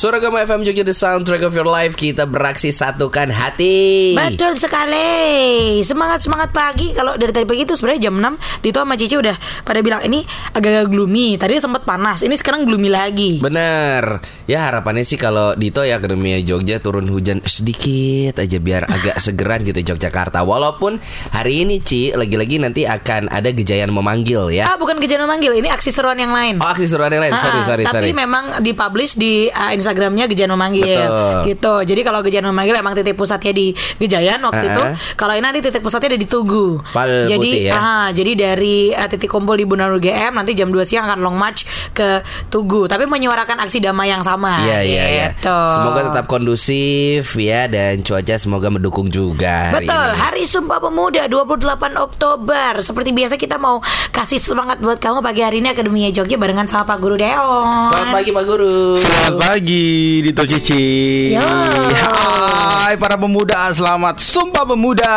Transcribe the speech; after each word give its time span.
Suragama 0.00 0.40
FM 0.40 0.64
Jogja 0.64 0.80
The 0.80 0.96
Soundtrack 0.96 1.44
of 1.44 1.52
Your 1.52 1.68
Life 1.68 1.92
Kita 1.92 2.24
beraksi 2.24 2.72
satukan 2.72 3.28
hati 3.28 4.16
Betul 4.16 4.56
sekali. 4.56 5.76
Semangat 5.84 6.24
semangat 6.24 6.56
pagi. 6.56 6.96
Kalau 6.96 7.20
dari 7.20 7.28
tadi 7.36 7.44
pagi 7.44 7.68
itu 7.68 7.76
sebenarnya 7.76 8.08
jam 8.08 8.16
6 8.16 8.64
Dito 8.64 8.80
sama 8.80 8.96
Cici 8.96 9.20
udah 9.20 9.36
pada 9.60 9.84
bilang 9.84 10.00
ini 10.00 10.24
agak-agak 10.56 10.88
gloomy. 10.88 11.36
Tadi 11.36 11.60
sempat 11.60 11.84
panas. 11.84 12.24
Ini 12.24 12.32
sekarang 12.32 12.64
gloomy 12.64 12.88
lagi. 12.88 13.44
Bener 13.44 14.24
Ya 14.48 14.64
harapannya 14.72 15.04
sih 15.04 15.20
kalau 15.20 15.52
Dito 15.52 15.84
ya 15.84 16.00
Akademia 16.00 16.40
Jogja 16.40 16.80
turun 16.80 17.04
hujan 17.12 17.44
sedikit 17.44 18.40
aja 18.40 18.56
Biar 18.56 18.88
agak 18.96 19.20
segeran 19.20 19.68
gitu 19.68 19.84
Yogyakarta 19.84 20.40
Walaupun 20.48 20.96
hari 21.36 21.68
ini 21.68 21.84
Ci 21.84 22.16
Lagi-lagi 22.16 22.56
nanti 22.56 22.88
akan 22.88 23.28
ada 23.28 23.52
gejayan 23.52 23.92
memanggil 23.92 24.48
ya 24.48 24.64
Ah 24.64 24.80
bukan 24.80 24.96
kejadian 24.96 25.28
manggil. 25.28 25.52
Ini 25.60 25.68
aksi 25.68 25.92
seruan 25.92 26.16
yang 26.16 26.32
lain. 26.32 26.56
Oh 26.64 26.72
aksi 26.72 26.88
seruan 26.88 27.12
yang 27.12 27.20
lain 27.20 27.36
Sorry 27.36 27.60
Ah, 27.60 27.68
sorry 27.68 27.84
tapi 27.84 27.92
sorry 28.08 28.16
memang 28.16 28.64
dipublish 28.64 29.20
di 29.20 29.52
uh, 29.52 29.89
Instagramnya 29.90 30.30
Gejayan 30.30 30.54
Memanggil 30.54 30.86
Betul. 31.02 31.42
gitu. 31.50 31.74
Jadi 31.82 32.00
kalau 32.06 32.22
Gejayan 32.22 32.46
Memanggil 32.46 32.78
emang 32.78 32.94
titik 32.94 33.18
pusatnya 33.18 33.50
di 33.50 33.66
Gejayan 33.98 34.38
waktu 34.40 34.62
Ah, 34.62 34.68
itu. 34.70 34.82
ah. 34.86 34.94
Kalau 35.18 35.34
ini 35.34 35.42
nanti 35.42 35.58
titik 35.58 35.82
pusatnya 35.82 36.14
ada 36.14 36.20
di 36.20 36.28
Tugu. 36.30 36.78
Pal 36.94 37.26
jadi 37.26 37.50
Putih 37.50 37.66
ya? 37.66 37.72
ah, 37.74 38.08
jadi 38.14 38.32
dari 38.32 38.94
uh, 38.94 39.08
titik 39.10 39.26
kumpul 39.26 39.58
di 39.58 39.66
Bundaran 39.66 39.98
UGM 39.98 40.30
nanti 40.32 40.54
jam 40.54 40.70
2 40.70 40.78
siang 40.86 41.10
akan 41.10 41.18
long 41.18 41.34
march 41.34 41.66
ke 41.90 42.22
Tugu. 42.46 42.86
Tapi 42.86 43.02
menyuarakan 43.04 43.58
aksi 43.58 43.82
damai 43.82 44.08
yang 44.08 44.22
sama. 44.22 44.62
Iya 44.62 44.78
iya 44.80 45.04
iya. 45.08 45.26
Gitu. 45.34 45.58
Semoga 45.74 46.00
tetap 46.06 46.30
kondusif 46.30 47.34
ya 47.34 47.66
dan 47.66 48.06
cuaca 48.06 48.34
semoga 48.36 48.70
mendukung 48.70 49.10
juga. 49.10 49.74
hari 49.74 49.82
Betul, 49.82 50.06
ini. 50.06 50.18
Hari 50.20 50.44
Sumpah 50.46 50.78
Pemuda 50.78 51.26
28 51.26 51.66
Oktober. 51.98 52.70
Seperti 52.78 53.10
biasa 53.10 53.34
kita 53.34 53.58
mau 53.58 53.82
kasih 54.10 54.38
semangat 54.38 54.78
buat 54.78 55.02
kamu 55.02 55.18
pagi 55.18 55.42
hari 55.42 55.58
ini 55.58 55.74
Akademia 55.74 56.14
Jogja 56.14 56.38
barengan 56.38 56.70
sama 56.70 56.86
Pak 56.86 56.98
Guru 57.00 57.18
Deon. 57.18 57.82
Selamat 57.82 58.14
pagi 58.14 58.30
Pak 58.30 58.44
Guru. 58.46 58.94
Selamat 58.94 59.34
pagi 59.36 59.79
Dito 59.80 60.44
Cici 60.44 60.84
Yo. 61.32 61.40
Hai 61.40 63.00
para 63.00 63.16
pemuda 63.16 63.72
Selamat 63.72 64.20
Sumpah 64.20 64.68
Pemuda 64.68 65.16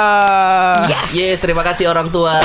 Yes. 0.88 1.11
Yes, 1.11 1.38
terima 1.39 1.67
kasih 1.67 1.91
orang 1.91 2.07
tua. 2.07 2.39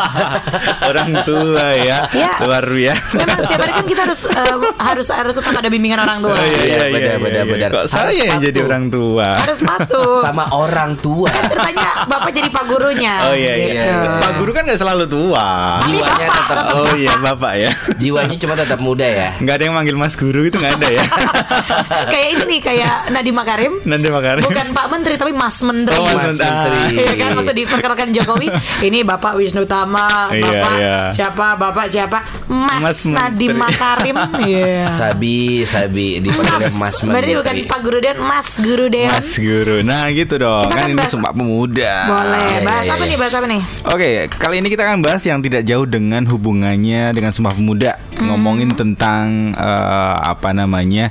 Orang 0.90 1.10
tua 1.22 1.64
ya 1.74 2.06
Ya. 2.10 2.38
Luar 2.40 2.62
biasa 2.62 3.14
Memang 3.16 3.38
setiap 3.40 3.60
hari 3.60 3.72
kan 3.72 3.84
kita 3.84 4.00
harus 4.04 4.20
eh, 4.26 4.56
harus 4.78 5.06
harus 5.08 5.34
tetap 5.34 5.54
ada 5.56 5.66
bimbingan 5.66 5.98
orang 5.98 6.18
tua. 6.20 6.34
Oh, 6.34 6.38
iya, 6.38 6.46
iya, 6.46 6.60
Iya, 6.60 6.78
benar, 6.86 7.00
iya, 7.00 7.16
benar, 7.18 7.42
iya. 7.42 7.50
benar. 7.50 7.68
Kok 7.68 7.80
Harus 7.80 7.90
saya 7.90 8.14
yang 8.20 8.30
patuh. 8.32 8.46
jadi 8.46 8.58
orang 8.62 8.84
tua 8.86 9.28
Harus 9.32 9.58
patuh. 9.60 10.14
Sama 10.26 10.44
orang 10.52 10.90
tua. 10.98 11.28
Kan 11.30 11.42
ceritanya 11.48 11.88
bapak 12.06 12.30
jadi 12.30 12.48
pak 12.48 12.64
gurunya. 12.64 13.14
Oh 13.26 13.34
iya 13.34 13.54
iya 13.56 13.68
Gitu. 13.90 14.16
Pak 14.20 14.32
Guru 14.36 14.50
kan 14.52 14.62
gak 14.64 14.78
selalu 14.78 15.04
tua 15.06 15.46
Jiwanya 15.82 16.26
Bapak. 16.28 16.46
tetap 16.46 16.74
Oh 16.76 16.92
iya 16.94 17.14
bapak 17.18 17.52
ya 17.56 17.70
jiwanya 17.96 18.36
cuma 18.36 18.54
tetap 18.54 18.78
muda 18.78 19.02
ya. 19.04 19.34
Nggak 19.36 19.54
ada 19.56 19.64
yang 19.64 19.74
manggil 19.74 19.96
Mas 19.96 20.14
Guru 20.14 20.44
itu 20.44 20.56
nggak 20.56 20.76
ada 20.76 20.88
ya 20.90 21.04
kayak 22.12 22.26
ini 22.30 22.44
nih 22.46 22.60
kayak 22.60 22.94
Nadiem 23.10 23.32
Makarim. 23.32 23.72
Nanti 23.82 24.06
makarin 24.08 24.42
Bukan 24.42 24.66
Pak 24.70 24.86
Menteri 24.88 25.14
tapi 25.14 25.32
Mas 25.32 25.56
Menteri. 25.60 25.96
Oh, 25.96 26.04
Mas 26.06 26.14
Mas 26.14 26.38
Menteri. 26.38 26.78
Iya 26.92 27.12
kan 27.16 27.30
waktu 27.34 27.52
diperkenalkan 27.56 28.08
Jokowi 28.10 28.48
ini 28.82 28.98
Bapak 29.02 29.32
Wisnu 29.34 29.64
Tama, 29.64 30.30
Iya, 30.30 30.42
Bapak 30.42 30.74
iya. 30.76 30.96
siapa, 31.10 31.46
Bapak 31.54 31.86
siapa, 31.88 32.18
Mas, 32.46 32.82
Mas 32.82 33.00
Nadiem 33.06 33.52
Menteri. 33.52 33.62
Makarim. 33.62 34.16
Iya. 34.40 34.88
Sabi, 34.90 35.62
Sabi 35.64 36.18
dipanggil 36.18 36.72
Mas 36.72 37.00
Menteri. 37.00 37.12
Berarti 37.12 37.32
bukan 37.36 37.54
Pak 37.66 37.80
Guru 37.80 37.98
Deon, 37.98 38.18
Mas 38.20 38.48
Guru 38.56 38.86
Deon. 38.88 39.12
Mas 39.12 39.30
Guru 39.32 39.76
Nah 39.80 40.04
gitu 40.08 40.34
dong 40.36 40.64
Kita 40.64 40.74
Kan 40.74 40.80
kan 40.80 40.88
ini 40.88 40.96
bahas- 40.96 41.10
Sumpah 41.10 41.32
Pemuda 41.32 41.94
Boleh. 42.06 42.46
iya, 42.48 42.60
Bahas 42.62 42.84
iya, 42.84 42.92
apa 42.92 42.98
iya. 42.98 43.10
nih? 43.10 43.16
Bahas 43.16 43.34
apa 43.34 43.46
nih? 43.46 43.62
Oke, 43.86 44.08
kali 44.32 44.54
ini 44.58 44.68
kita 44.68 44.82
akan 44.82 44.98
bahas 45.00 45.22
yang 45.22 45.38
tidak 45.38 45.62
jauh 45.62 45.84
dengan 45.84 46.22
hubungannya 46.24 47.10
dengan 47.10 47.30
Sumpah 47.30 47.52
Pemuda. 47.52 47.92
Hmm. 48.20 48.36
Ngomongin 48.36 48.76
tentang 48.76 49.56
eh, 49.56 50.14
apa 50.20 50.52
namanya? 50.52 51.08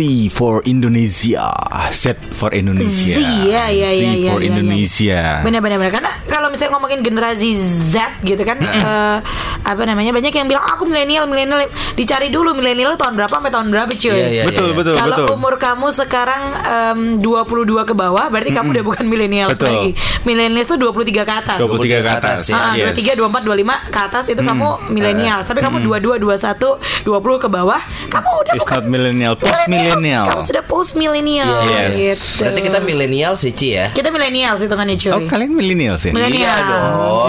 C 0.00 0.32
for 0.32 0.64
Indonesia, 0.64 1.52
Z 1.92 2.16
for 2.32 2.56
Indonesia. 2.56 3.20
Z, 3.20 3.20
ya, 3.44 3.68
ya, 3.68 3.92
C 3.92 4.00
ya, 4.00 4.12
ya, 4.16 4.30
for 4.32 4.40
ya, 4.40 4.48
ya. 4.48 4.48
Indonesia. 4.48 5.20
Benar-benar 5.44 5.76
benar. 5.76 5.92
karena 5.92 6.08
kalau 6.24 6.48
misalnya 6.48 6.72
ngomongin 6.72 7.04
generasi 7.04 7.52
Z 7.52 8.24
gitu 8.24 8.40
kan 8.48 8.56
eh, 8.64 9.16
apa 9.60 9.82
namanya 9.84 10.16
banyak 10.16 10.32
yang 10.32 10.48
bilang 10.48 10.64
aku 10.64 10.88
milenial 10.88 11.28
milenial 11.28 11.68
dicari 12.00 12.32
dulu 12.32 12.56
milenial 12.56 12.96
tahun 12.96 13.12
berapa 13.12 13.28
sampai 13.28 13.52
tahun 13.52 13.68
berapa 13.68 13.92
cuy. 13.92 14.08
Iya, 14.16 14.28
iya, 14.32 14.44
betul, 14.48 14.72
iya. 14.72 14.76
betul, 14.80 14.94
Kalau 14.96 15.16
betul. 15.20 15.36
umur 15.36 15.54
kamu 15.60 15.86
sekarang 15.92 16.42
em, 16.64 16.98
22 17.20 17.84
ke 17.84 17.92
bawah 17.92 18.32
berarti 18.32 18.56
kamu 18.56 18.80
udah 18.80 18.84
bukan 18.88 19.04
milenial 19.04 19.52
lagi. 19.52 19.92
Milenial 20.24 20.64
itu 20.64 20.80
23 20.80 21.28
ke 21.28 21.34
atas. 21.44 21.58
23 21.60 22.00
ke 22.00 22.08
atas. 22.08 22.38
ya. 22.48 22.56
Ah, 22.56 22.72
Yes. 22.72 22.96
23, 22.96 23.20
24, 23.20 23.44
25 23.44 23.92
ke 23.92 23.98
atas 24.00 24.24
itu 24.32 24.40
kamu 24.40 24.68
milenial. 24.88 25.44
Tapi 25.44 25.60
kamu 25.60 25.84
22, 25.84 26.16
21, 26.16 26.80
20 27.04 27.44
ke 27.44 27.48
bawah, 27.52 27.80
kamu 28.08 28.28
udah 28.48 28.52
It's 28.56 28.64
bukan 28.64 28.80
not 28.80 28.86
millennial, 28.88 29.34
post 29.36 29.68
millennial. 29.92 30.24
Kamu 30.26 30.42
sudah 30.44 30.62
post 30.62 30.94
milenial 30.94 31.50
Yes. 31.62 31.92
gitu. 31.92 32.22
Berarti 32.40 32.60
kita 32.62 32.78
milenial 32.80 33.32
sih, 33.34 33.50
Ci 33.50 33.68
ya. 33.72 33.86
kita 33.90 34.08
milenial 34.08 34.54
hitungannya 34.56 34.96
cuy. 34.96 35.10
Oh, 35.10 35.20
kalian 35.24 35.50
millennial 35.50 35.96
sih? 35.96 36.10
Milenial. 36.10 36.46
Iya 36.46 36.54
dong. 36.62 36.84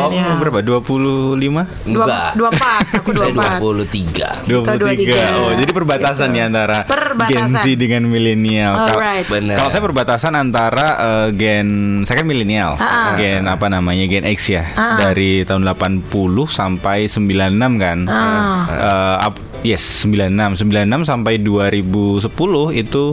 Milenial. 0.08 0.38
Berapa? 0.38 0.60
25? 0.62 1.64
Enggak. 1.84 2.30
Dua 2.34 2.50
empat, 2.50 2.84
aku 2.96 3.10
dua 3.12 3.24
Saya 3.24 3.34
empat. 3.34 3.58
23. 3.60 4.28
23. 4.46 5.38
Oh, 5.38 5.52
jadi 5.54 5.72
perbatasan 5.72 6.28
Gitu. 6.28 6.36
nih 6.36 6.44
antara 6.44 6.78
Perbatasan. 6.84 7.50
Gen 7.52 7.52
Z 7.58 7.66
dengan 7.76 8.02
milenial. 8.06 8.74
Kalau- 8.78 8.96
Alright. 8.96 9.26
Kalau 9.28 9.70
saya 9.70 9.82
perbatasan 9.82 10.34
antara 10.34 10.88
eh, 10.98 11.28
gen 11.34 11.68
saya 12.04 12.20
kan 12.20 12.28
milenial, 12.28 12.76
Ah. 12.76 13.16
gen 13.16 13.46
apa 13.46 13.68
namanya 13.68 14.06
gen 14.06 14.26
X 14.28 14.50
ya, 14.50 14.64
Ah. 14.72 14.98
dari 15.00 15.42
tahun 15.42 15.64
80 15.64 16.12
sampai 16.46 17.06
96 17.06 17.78
kan. 17.78 17.98
Ah. 18.06 18.60
Eh, 18.68 19.18
ap- 19.24 19.44
yes 19.62 20.06
96, 20.06 20.66
96 20.66 21.06
sampai 21.06 21.38
2010 21.42 22.82
itu 22.82 23.04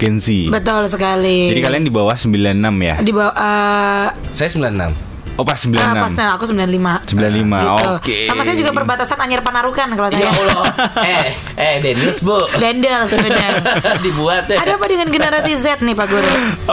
Gen 0.00 0.18
Z. 0.18 0.26
Betul 0.50 0.82
sekali. 0.90 1.52
Jadi 1.54 1.60
kalian 1.62 1.84
di 1.86 1.92
bawah 1.92 2.16
96 2.16 2.58
ya? 2.82 2.96
di 2.98 3.12
bawah 3.14 3.34
eh, 3.36 4.08
Saya 4.34 4.48
96. 4.50 5.11
Oh 5.32 5.48
pas 5.48 5.56
ah, 5.56 5.96
pas 5.96 6.12
96. 6.12 6.20
nah, 6.20 6.30
aku 6.36 6.44
95. 6.44 7.08
95. 7.08 7.16
Gitu. 7.16 7.88
Oke. 7.96 8.16
Sama 8.28 8.44
saya 8.44 8.56
juga 8.56 8.70
perbatasan 8.70 9.16
Anyar 9.16 9.40
Panarukan 9.40 9.88
kalau 9.88 10.08
Ya 10.12 10.18
saya. 10.18 10.28
Allah. 10.28 10.66
eh, 11.00 11.26
eh 11.56 11.74
Denius, 11.80 12.20
Bu. 12.20 12.36
Dendel 12.56 13.08
sebenarnya. 13.08 13.50
Dibuat 14.04 14.44
ya. 14.46 14.60
Ada 14.60 14.76
apa 14.76 14.86
dengan 14.86 15.08
generasi 15.08 15.56
Z 15.56 15.80
nih 15.80 15.94
Pak 15.94 16.06
Guru? 16.06 16.28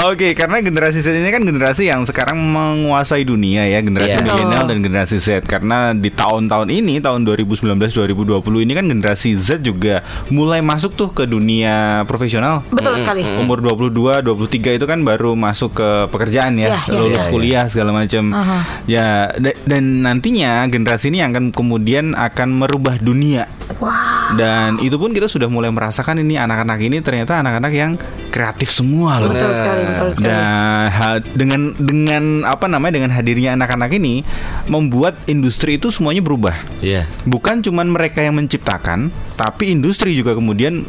Oke, 0.05 0.35
karena 0.35 0.59
generasi 0.59 0.99
Z 0.99 1.13
ini 1.13 1.29
kan 1.29 1.41
generasi 1.41 1.87
yang 1.87 2.03
sekarang 2.03 2.35
menguasai 2.35 3.23
dunia 3.23 3.63
ya, 3.63 3.79
generasi 3.79 4.11
Iya. 4.11 4.25
milenial 4.27 4.65
dan 4.67 4.77
generasi 4.83 5.17
Z. 5.17 5.47
Karena 5.47 5.95
di 5.95 6.11
tahun-tahun 6.11 6.67
ini, 6.67 6.99
tahun 6.99 7.23
2019-2020 7.23 8.65
ini 8.65 8.73
kan 8.73 8.85
generasi 8.85 9.33
Z 9.33 9.63
juga 9.63 10.03
mulai 10.27 10.59
masuk 10.59 10.93
tuh 10.93 11.09
ke 11.09 11.23
dunia 11.23 12.03
profesional. 12.05 12.61
Betul 12.69 12.99
sekali. 12.99 13.23
Umur 13.39 13.63
22, 13.63 14.19
23 14.19 14.75
itu 14.75 14.83
kan 14.83 14.99
baru 15.01 15.33
masuk 15.33 15.73
ke 15.73 15.89
pekerjaan 16.11 16.59
ya, 16.59 16.75
Iya, 16.75 16.79
iya, 16.85 16.99
lulus 16.99 17.23
iya. 17.23 17.31
kuliah 17.31 17.65
segala 17.65 17.95
macam. 17.95 18.23
Aha. 18.49 18.81
Ya, 18.89 19.29
da- 19.37 19.59
dan 19.69 20.01
nantinya 20.01 20.65
generasi 20.65 21.13
ini 21.13 21.21
yang 21.21 21.29
akan 21.31 21.53
kemudian 21.53 22.17
akan 22.17 22.49
merubah 22.57 22.97
dunia. 22.97 23.45
Wah. 23.77 24.33
Dan 24.33 24.81
itu 24.81 24.97
pun 24.97 25.13
kita 25.13 25.29
sudah 25.29 25.45
mulai 25.45 25.69
merasakan 25.69 26.21
ini 26.21 26.33
anak-anak 26.33 26.81
ini 26.81 26.97
ternyata 27.01 27.38
anak-anak 27.38 27.73
yang 27.73 27.91
kreatif 28.29 28.69
semua 28.69 29.21
loh. 29.21 29.29
Betul 29.29 29.53
sekali, 29.53 29.81
betul 29.85 30.09
sekali. 30.17 30.33
Dan 30.33 30.85
ha- 30.89 31.21
dengan 31.21 31.61
dengan 31.77 32.23
apa 32.45 32.65
namanya 32.65 32.97
dengan 32.97 33.11
hadirnya 33.13 33.53
anak-anak 33.53 33.93
ini 33.93 34.21
membuat 34.65 35.17
industri 35.25 35.77
itu 35.77 35.93
semuanya 35.93 36.21
berubah. 36.21 36.57
Iya. 36.81 37.05
Bukan 37.25 37.61
cuman 37.61 37.89
mereka 37.89 38.21
yang 38.21 38.38
menciptakan, 38.38 39.09
tapi 39.33 39.69
industri 39.69 40.13
juga 40.13 40.33
kemudian 40.33 40.85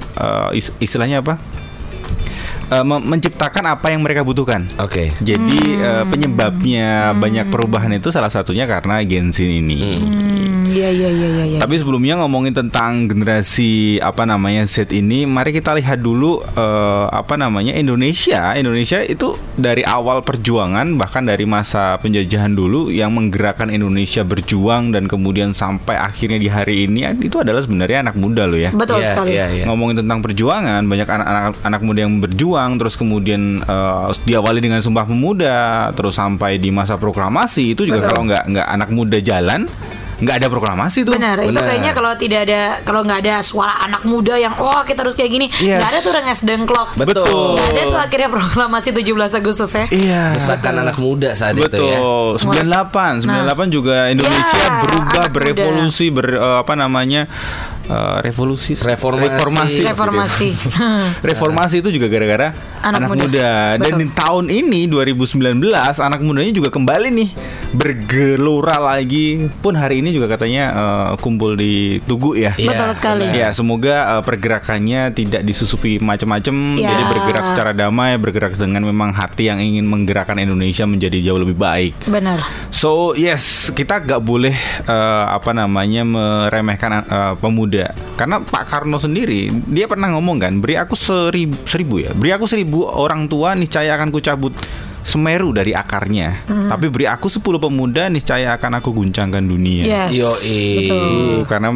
is- 0.53 0.72
istilahnya 0.81 1.20
apa? 1.20 1.37
Eh, 2.70 2.84
mem- 2.86 3.03
menciptakan 3.03 3.66
apa 3.69 3.91
yang 3.91 3.98
mereka 3.98 4.22
butuhkan. 4.22 4.62
Oke. 4.78 5.10
Jadi 5.19 5.58
Hmm. 5.75 5.82
eh, 5.82 6.04
penyebabnya 6.06 6.88
banyak 7.12 7.50
perubahan 7.50 7.91
itu 7.91 8.08
salah 8.08 8.31
satunya 8.31 8.62
karena 8.64 9.03
Gen 9.03 9.34
Z 9.34 9.42
ini. 9.42 9.98
Hmm, 9.98 10.59
iya 10.81 10.89
iya 10.89 11.09
iya 11.13 11.29
iya. 11.29 11.45
iya. 11.47 11.59
Tapi 11.61 11.77
sebelumnya 11.77 12.17
ngomongin 12.25 12.57
tentang 12.57 13.05
generasi 13.05 14.01
apa 14.01 14.25
namanya 14.25 14.65
Z 14.65 14.89
ini, 14.91 15.29
mari 15.29 15.53
kita 15.53 15.77
lihat 15.77 16.01
dulu 16.01 16.41
eh, 16.41 17.06
apa 17.12 17.37
namanya 17.37 17.77
Indonesia. 17.77 18.56
Indonesia 18.56 19.05
itu 19.05 19.37
dari 19.55 19.85
awal 19.85 20.25
perjuangan 20.25 20.97
bahkan 20.97 21.29
dari 21.29 21.44
masa 21.44 22.00
penjajahan 22.00 22.50
dulu 22.50 22.88
yang 22.88 23.12
menggerakkan 23.12 23.69
Indonesia 23.69 24.25
berjuang 24.25 24.91
dan 24.91 25.05
kemudian 25.05 25.53
sampai 25.53 26.00
akhirnya 26.00 26.41
di 26.41 26.49
hari 26.49 26.88
ini 26.88 27.05
itu 27.21 27.37
adalah 27.37 27.61
sebenarnya 27.61 28.09
anak 28.09 28.17
muda 28.17 28.49
loh 28.49 28.56
ya. 28.56 28.73
Betul 28.73 29.05
Iya, 29.05 29.09
sekali. 29.12 29.31
iya, 29.37 29.47
iya. 29.53 29.65
Ngomongin 29.69 30.00
tentang 30.00 30.25
perjuangan, 30.25 30.83
banyak 30.88 31.09
anak-anak 31.09 31.55
anak 31.61 31.81
muda 31.85 32.00
yang 32.09 32.15
berjuang, 32.19 32.71
terus 32.81 32.97
kemudian 32.97 33.61
eh, 33.61 34.06
diawali 34.25 34.65
dengan 34.65 34.81
Sumpah 34.81 35.05
Pemuda, 35.05 35.91
terus 35.93 36.17
sampai 36.17 36.56
di 36.56 36.73
masa 36.73 36.97
proklamasi 36.97 37.75
itu 37.75 37.85
juga 37.85 38.00
Betul. 38.00 38.11
kalau 38.12 38.23
nggak 38.31 38.44
nggak 38.49 38.67
anak 38.71 38.88
muda 38.88 39.19
jalan, 39.21 39.67
nggak 40.20 40.37
ada 40.37 40.46
proklamasi 40.46 41.02
tuh. 41.02 41.12
Benar, 41.12 41.40
itu 41.43 41.56
kayaknya 41.56 41.93
kalau 41.93 42.12
tidak 42.14 42.44
ada 42.44 42.61
kalau 42.81 43.00
nggak 43.02 43.20
ada 43.20 43.34
suara 43.40 43.81
anak 43.81 44.05
muda 44.05 44.37
yang 44.37 44.55
oh 44.55 44.84
kita 44.84 45.00
harus 45.00 45.12
kayak 45.12 45.31
gini, 45.31 45.46
Yes. 45.56 45.76
nggak 45.76 45.88
ada 45.88 45.99
tuh 46.00 46.12
rengas 46.12 46.40
dengklok. 46.40 46.88
Betul. 46.94 47.25
Nggak 47.56 47.69
ada 47.70 47.82
tuh 47.87 48.00
akhirnya 48.00 48.28
proklamasi 48.31 48.88
17 48.93 49.11
Agustus 49.34 49.70
ya. 49.70 49.84
Iya. 49.88 50.22
Desakan 50.32 50.75
anak 50.78 50.96
muda 50.96 51.32
saat 51.32 51.56
itu 51.56 51.64
ya. 51.67 51.96
Betul, 51.96 52.37
98, 52.38 53.25
98 53.25 53.69
juga 53.70 53.96
Indonesia 54.06 54.58
Ya, 54.61 54.70
berubah, 54.84 55.25
berevolusi, 55.31 56.06
ber 56.11 56.26
eh, 56.31 56.56
apa 56.58 56.75
namanya? 56.75 57.25
eh, 57.87 58.16
revolusi 58.23 58.76
Reformasi. 58.76 59.26
reformasi 59.26 59.82
Reformasi. 59.82 60.49
reformasi 61.28 61.75
itu 61.81 61.90
juga 61.90 62.06
gara-gara 62.06 62.55
Anak 62.81 62.96
anak, 62.96 63.08
muda. 63.11 63.23
muda, 63.26 63.50
dan 63.76 63.93
Betul. 63.93 63.99
di 63.99 64.06
tahun 64.14 64.44
ini 64.49 64.81
2019 64.87 65.58
anak 65.99 66.20
mudanya 66.20 66.52
juga 66.55 66.70
kembali 66.70 67.08
nih 67.11 67.28
bergelora 67.70 68.82
lagi 68.82 69.46
pun 69.62 69.78
hari 69.78 70.02
ini 70.02 70.11
juga 70.11 70.26
katanya 70.34 70.64
eh, 70.75 71.11
kumpul 71.22 71.55
di 71.55 72.02
Tugu 72.05 72.34
ya 72.34 72.50
Iya, 72.58 72.76
Betul 72.76 72.90
sekali. 72.99 73.25
Ya 73.31 73.49
semoga 73.55 74.19
uh, 74.19 74.22
pergerakannya 74.26 75.14
tidak 75.14 75.43
disusupi 75.46 75.96
macam-macam, 76.02 76.76
Ya. 76.76 76.93
jadi 76.93 77.02
bergerak 77.08 77.44
secara 77.52 77.72
damai, 77.72 78.19
bergerak 78.20 78.52
dengan 78.58 78.82
memang 78.84 79.14
hati 79.14 79.49
yang 79.49 79.62
ingin 79.62 79.87
menggerakkan 79.87 80.37
Indonesia 80.37 80.84
menjadi 80.84 81.19
jauh 81.25 81.40
lebih 81.40 81.56
baik. 81.56 81.94
Benar. 82.11 82.43
So 82.75 83.14
yes, 83.14 83.70
kita 83.73 84.02
gak 84.02 84.20
boleh 84.20 84.52
uh, 84.84 85.31
apa 85.31 85.55
namanya 85.55 86.02
meremehkan 86.05 87.06
uh, 87.06 87.34
pemuda, 87.38 87.94
karena 88.19 88.43
Pak 88.43 88.66
Karno 88.69 88.99
sendiri 88.99 89.49
dia 89.70 89.87
pernah 89.87 90.11
ngomong 90.12 90.37
kan, 90.43 90.52
beri 90.58 90.76
aku 90.76 90.99
seribu, 90.99 91.56
seribu 91.64 92.02
ya, 92.02 92.11
beri 92.12 92.34
aku 92.34 92.44
seribu 92.50 92.84
orang 92.87 93.31
tua 93.31 93.55
niscaya 93.55 93.94
akan 93.96 94.11
kucabut 94.11 94.52
Semeru 95.11 95.51
dari 95.51 95.75
akarnya, 95.75 96.47
tapi 96.71 96.87
beri 96.87 97.11
aku 97.11 97.27
10 97.27 97.43
pemuda 97.59 98.07
niscaya 98.07 98.55
akan 98.55 98.79
aku 98.79 98.95
guncangkan 98.95 99.43
dunia. 99.43 99.83
Yes. 99.83 100.15
Yoi. 100.15 100.62
Betul. 100.87 101.03
Tuh, 101.03 101.43
karena 101.51 101.69